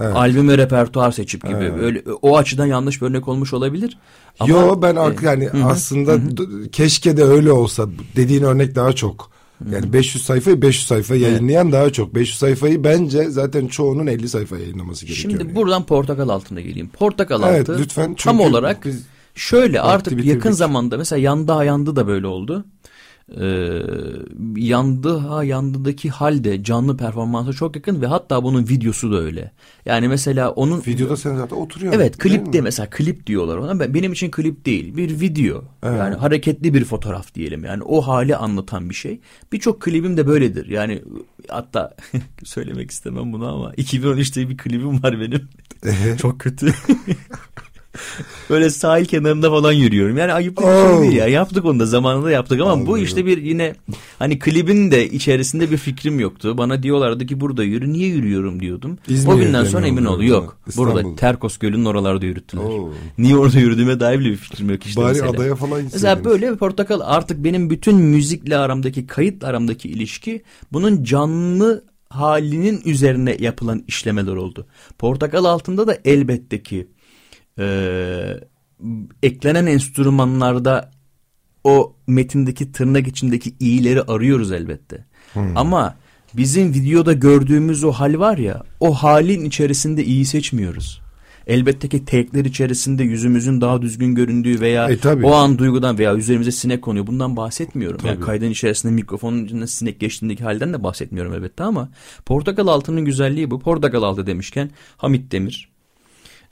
[0.00, 0.16] Evet.
[0.16, 1.72] Albüm ve repertuar seçip gibi.
[1.80, 3.98] Öyle o açıdan yanlış bir örnek olmuş olabilir.
[4.40, 7.88] Ama, Yo ben e, yani aslında d- keşke de öyle olsa.
[8.16, 9.30] Dediğin örnek daha çok.
[9.72, 12.14] Yani 500 sayfayı 500 sayfa yayınlayan daha çok.
[12.14, 15.30] 500 sayfayı bence zaten çoğunun 50 sayfa yayınlaması gerekiyor.
[15.30, 15.56] Şimdi yani.
[15.56, 16.88] buradan portakal altına geleyim.
[16.88, 18.14] Portakal Evet, altı lütfen.
[18.14, 18.86] tam olarak
[19.34, 22.64] şöyle artık yakın zamanda mesela yandı yandı da böyle oldu.
[23.40, 23.82] Ee,
[24.56, 29.52] yandı ha yandıdaki halde canlı performansa çok yakın ve hatta bunun videosu da öyle.
[29.86, 32.00] Yani mesela onun videoda sen zaten oturuyorsun.
[32.00, 32.52] Evet klip mi?
[32.52, 33.80] de mesela klip diyorlar ona.
[33.80, 35.64] Ben, benim için klip değil bir video.
[35.84, 37.64] Yani hareketli bir fotoğraf diyelim.
[37.64, 39.20] Yani o hali anlatan bir şey.
[39.52, 40.68] Birçok klibim de böyledir.
[40.68, 41.02] Yani
[41.48, 41.96] hatta
[42.44, 45.48] söylemek istemem bunu ama 2013'te bir klibim var benim.
[46.18, 46.66] Çok kötü.
[48.50, 50.16] Böyle sahil kenarında falan yürüyorum.
[50.16, 50.92] Yani ayıp bir Oh.
[51.00, 51.28] şey değil ya.
[51.28, 53.04] Yaptık onu da zamanında yaptık ama bu Anlıyorum.
[53.04, 53.74] işte bir yine
[54.18, 56.58] hani klibin de içerisinde bir fikrim yoktu.
[56.58, 57.92] Bana diyorlardı ki burada yürü.
[57.92, 58.98] Niye yürüyorum diyordum.
[59.08, 60.42] İzmir'de o günden sonra emin oluyor oldu.
[60.42, 60.58] o Yok.
[60.66, 60.88] zaman?
[60.88, 61.16] Burada İstanbul.
[61.16, 62.62] Terkos Gölü'nün oralarda yürüttüler.
[62.62, 62.90] Oo.
[63.18, 65.30] Niye orada yürüdüğüme dair bile bir fikrim yok işte Bari mesela.
[65.30, 66.24] adaya falan Mesela gitseydiniz.
[66.24, 70.42] böyle bir portakal artık benim bütün müzikle aramdaki kayıtla aramdaki ilişki
[70.72, 74.66] bunun canlı halinin üzerine yapılan işlemeler oldu.
[74.98, 76.86] Portakal altında da elbette ki
[77.58, 78.40] e,
[79.22, 80.90] eklenen enstrümanlarda
[81.64, 85.04] o metindeki tırnak içindeki iyileri arıyoruz elbette.
[85.56, 85.96] Ama
[86.34, 91.04] bizim videoda gördüğümüz o hal var ya o halin içerisinde iyi seçmiyoruz.
[91.46, 95.26] Elbette ki tekler içerisinde yüzümüzün daha düzgün göründüğü veya E, tabii.
[95.26, 97.06] o an duygudan veya üzerimize sinek konuyor.
[97.06, 98.00] Bundan bahsetmiyorum.
[98.06, 101.88] Yani kaydın içerisinde mikrofonun içinde sinek geçtiğindeki halden de bahsetmiyorum elbette ama
[102.26, 103.60] Portakal Altı'nın güzelliği bu.
[103.60, 105.73] Portakal Altı demişken Hamit Demir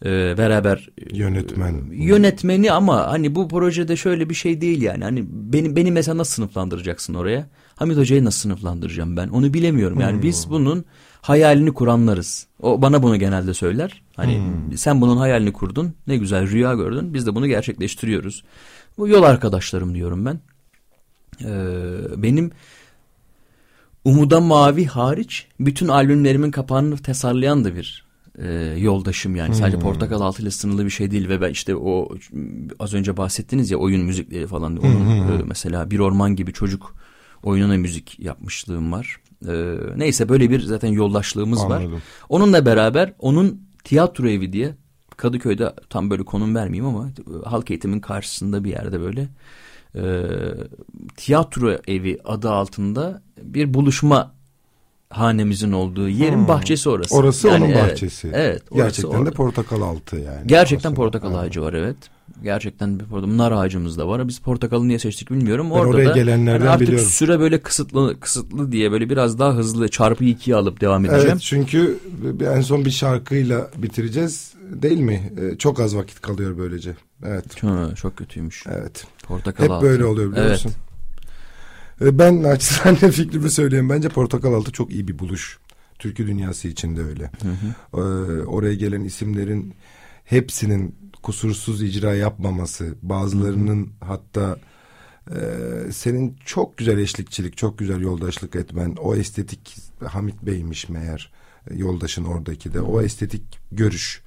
[0.05, 1.83] e, beraber Yönetmen.
[1.93, 5.05] yönetmeni ama hani bu projede şöyle bir şey değil yani.
[5.05, 7.49] Hani beni beni mesela nasıl sınıflandıracaksın oraya?
[7.77, 9.29] Hamit Hoca'yı nasıl sınıflandıracağım ben?
[9.29, 10.01] Onu bilemiyorum.
[10.01, 10.23] Yani Hmm.
[10.23, 10.85] biz bunun
[11.21, 12.47] hayalini kuranlarız.
[12.63, 14.03] O bana bunu genelde söyler.
[14.17, 14.77] Hani Hmm.
[14.79, 15.95] sen bunun hayalini kurdun.
[16.07, 17.15] Ne güzel rüya gördün.
[17.15, 18.45] Biz de bunu gerçekleştiriyoruz.
[18.99, 20.41] Bu yol arkadaşlarım diyorum ben.
[21.45, 22.51] Ee, benim
[24.05, 28.05] Umuda Mavi hariç bütün albümlerimin kapağını tasarlayan da bir
[28.39, 29.55] e, yoldaşım yani.
[29.55, 29.83] Sadece Hmm.
[29.83, 32.09] Portakal Altı ile sınırlı bir şey değil ve ben işte o
[32.79, 34.77] az önce bahsettiniz ya oyun müzikleri falan.
[34.77, 36.95] Onun e, mesela Bir Orman gibi çocuk
[37.43, 39.17] oyununa müzik yapmışlığım var.
[39.49, 41.81] E, neyse böyle bir zaten yoldaşlığımız var.
[41.81, 42.03] Anladım.
[42.29, 44.75] Onunla beraber onun tiyatro evi diye
[45.17, 49.29] Kadıköy'de tam böyle konum vermeyeyim ama e, halk eğitimin karşısında bir yerde böyle
[49.95, 50.03] e,
[51.17, 54.35] tiyatro evi adı altında bir buluşma
[55.13, 56.49] hanemizin olduğu yerin Hmm.
[56.49, 57.17] bahçesi orası.
[57.17, 58.31] Orası onun evet, bahçesi.
[58.35, 58.63] Evet.
[58.75, 60.47] Gerçekten de portakal altı yani.
[60.47, 60.95] Gerçekten Aslında.
[61.05, 61.97] portakal ağacı var evet.
[62.43, 63.37] Gerçekten bir portakal.
[63.37, 64.29] Nar ağacımız da var.
[64.29, 65.67] Biz portakalı niye seçtik bilmiyorum.
[65.71, 67.09] Ben Orada oraya da gelenlerden hani artık biliyorum.
[67.11, 71.29] süre böyle kısıtlı kısıtlı diye böyle biraz daha hızlı çarpı ikiye alıp devam edeceğim.
[71.33, 71.99] Evet çünkü
[72.55, 75.33] en son bir şarkıyla bitireceğiz değil mi?
[75.41, 76.97] Ee, Çok az vakit kalıyor böylece.
[77.27, 77.63] Evet.
[77.63, 78.65] Ha, çok kötüymüş.
[78.67, 79.05] Evet.
[79.29, 79.87] Portakal Hep altı.
[79.87, 80.67] böyle oluyor biliyor Evet.
[82.03, 83.89] Ee, Ben naçizane fikrimi söyleyeyim.
[83.89, 85.59] Bence Portakal Altı çok iyi bir buluş.
[85.99, 87.31] Türkü dünyası için de öyle.
[87.95, 87.99] Ee,
[88.43, 89.75] oraya gelen isimlerin
[90.25, 94.57] hepsinin kusursuz icra yapmaması, bazılarının hatta
[95.31, 95.37] e,
[95.93, 99.77] senin çok güzel eşlikçilik, çok güzel yoldaşlık etmen, o estetik
[100.09, 101.33] Hamit Bey'miş meğer
[101.75, 103.43] yoldaşın oradaki de o estetik
[103.73, 104.23] görüş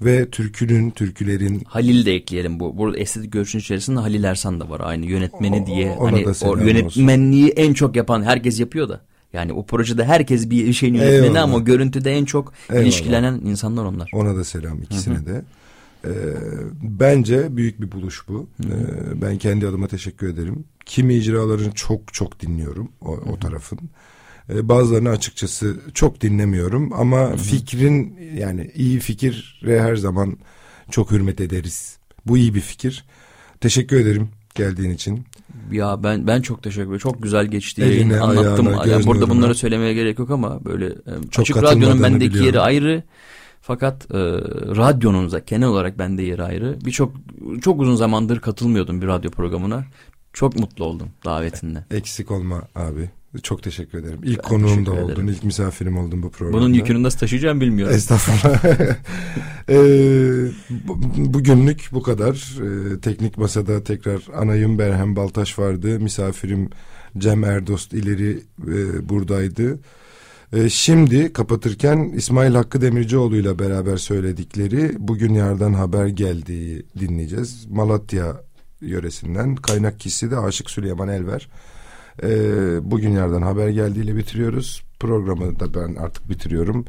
[0.00, 2.78] ve türkünün, türkülerin Halil de ekleyelim bu.
[2.78, 5.94] Burada estetik görüşün içerisinde Halil Ersan da var aynı yönetmeni O- diye.
[6.00, 6.66] Hani o selam olsun.
[6.66, 9.00] yönetmenliği en çok yapan herkes yapıyor da.
[9.32, 11.42] Yani o projede herkes bir şeyin yönetmeni Eyvallah.
[11.42, 12.84] ama o görüntüde en çok Eyvallah.
[12.84, 14.10] ilişkilenen insanlar onlar.
[14.14, 15.42] Ona da selam ikisine de.
[16.04, 16.10] Ee,
[16.82, 18.46] bence büyük bir buluş bu.
[18.64, 18.66] Ee,
[19.22, 20.64] ben kendi adıma teşekkür ederim.
[20.86, 23.78] Kimi icralarını çok çok dinliyorum o, o tarafın.
[24.50, 30.36] Ee, bazılarını açıkçası çok dinlemiyorum ama fikrin yani iyi fikire her zaman
[30.90, 31.98] çok hürmet ederiz.
[32.26, 33.04] Bu iyi bir fikir.
[33.60, 35.24] Teşekkür ederim geldiğin için.
[35.72, 36.98] Ya ben ben çok teşekkür ederim.
[36.98, 38.22] Çok güzel geçti Eline, yayın.
[38.22, 38.68] Anlattım.
[38.68, 42.46] ayağına, Yani burada bunları söylemeye gerek yok ama böyle e, Çok Açık Radyo'nun bendeki biliyorum.
[42.46, 43.02] yeri ayrı.
[43.60, 44.18] Fakat e,
[44.76, 46.78] radyonun da genel olarak bende yeri ayrı.
[46.84, 47.12] Birçok
[47.62, 49.84] çok uzun zamandır katılmıyordum bir radyo programına.
[50.32, 51.84] Çok mutlu oldum davetinle.
[51.90, 53.10] Eksik olma abi.
[53.42, 54.18] Çok teşekkür ederim.
[54.22, 55.04] İlk Ben konuğum da ederim.
[55.04, 55.26] oldun.
[55.26, 56.58] ilk misafirim oldun bu programda.
[56.58, 57.94] Bunun yükünü nasıl taşıyacağım bilmiyorum.
[57.96, 58.64] Estağfurullah.
[59.68, 59.74] Ee,
[60.70, 60.98] bu-
[61.34, 62.34] bugünlük bu kadar.
[62.62, 66.00] Ee, teknik masada tekrar anayım Berhem Baltaş vardı.
[66.00, 66.70] Misafirim
[67.18, 69.78] Cem Erdost ileri e, buradaydı.
[70.52, 77.66] Ee, şimdi kapatırken İsmail Hakkı Demircioğlu ile beraber söyledikleri Bugün Yardan Haber Geldiği dinleyeceğiz.
[77.70, 78.40] Malatya
[78.80, 79.56] yöresinden.
[79.56, 81.48] Kaynak kişisi de Aşık Süleyman Elver.
[82.22, 84.82] Ee, Bugün Yardan Haber Geldiğiyle bitiriyoruz.
[85.00, 86.84] Programı da ben artık bitiriyorum.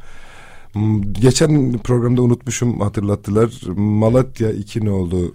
[0.74, 3.50] M- Geçen programda unutmuşum hatırlattılar.
[3.76, 5.34] Malatya 2 ne oldu?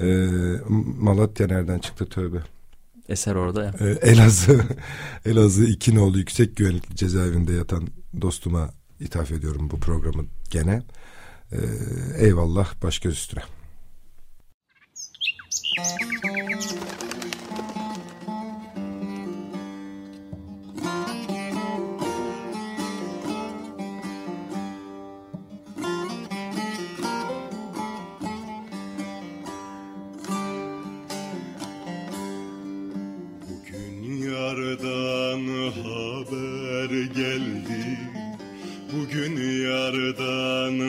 [0.00, 0.26] Ee,
[1.00, 2.38] Malatya nereden çıktı tövbe?
[3.08, 3.74] Eser orada ya.
[3.80, 4.60] Ee, Elazığ
[5.26, 6.18] Elazığ 2 ne oldu?
[6.18, 7.88] Yüksek güvenlikli cezaevinde yatan
[8.20, 10.82] dostuma ithaf ediyorum bu programı gene.
[11.52, 11.56] Ee,
[12.18, 13.40] eyvallah baş göz üstüne.
[16.04, 16.27] Bugün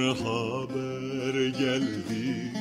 [0.10, 2.54] haber geldi.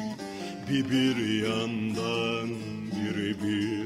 [0.70, 2.49] Bir bir yandan
[2.92, 3.78] bir bir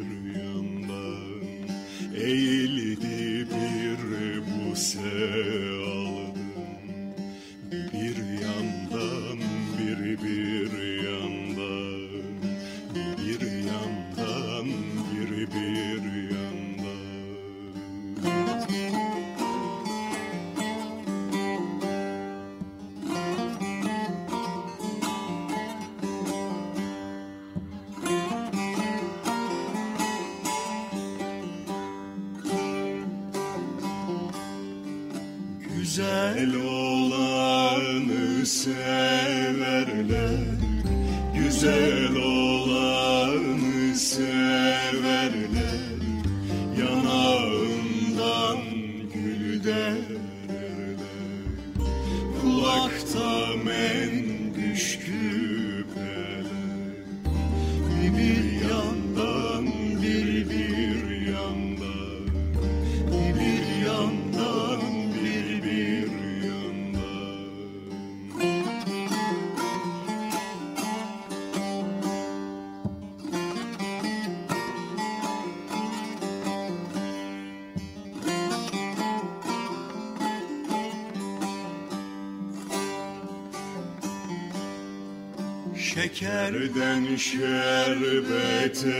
[86.14, 88.90] Şekerden şerbete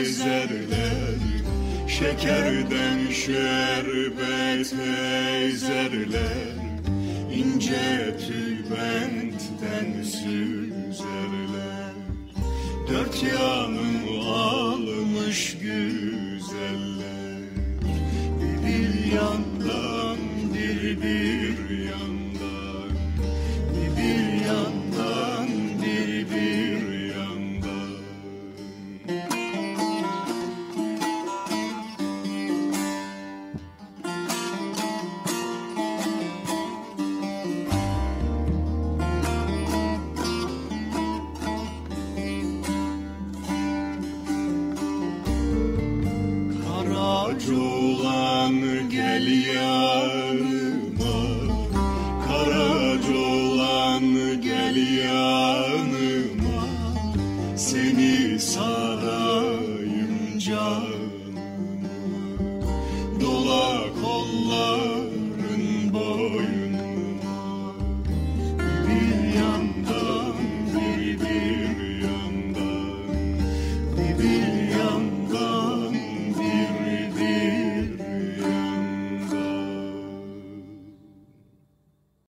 [0.00, 1.18] ezerler.
[1.88, 4.82] Şekerden şerbete
[5.44, 6.58] ezerler.
[7.34, 8.07] İnce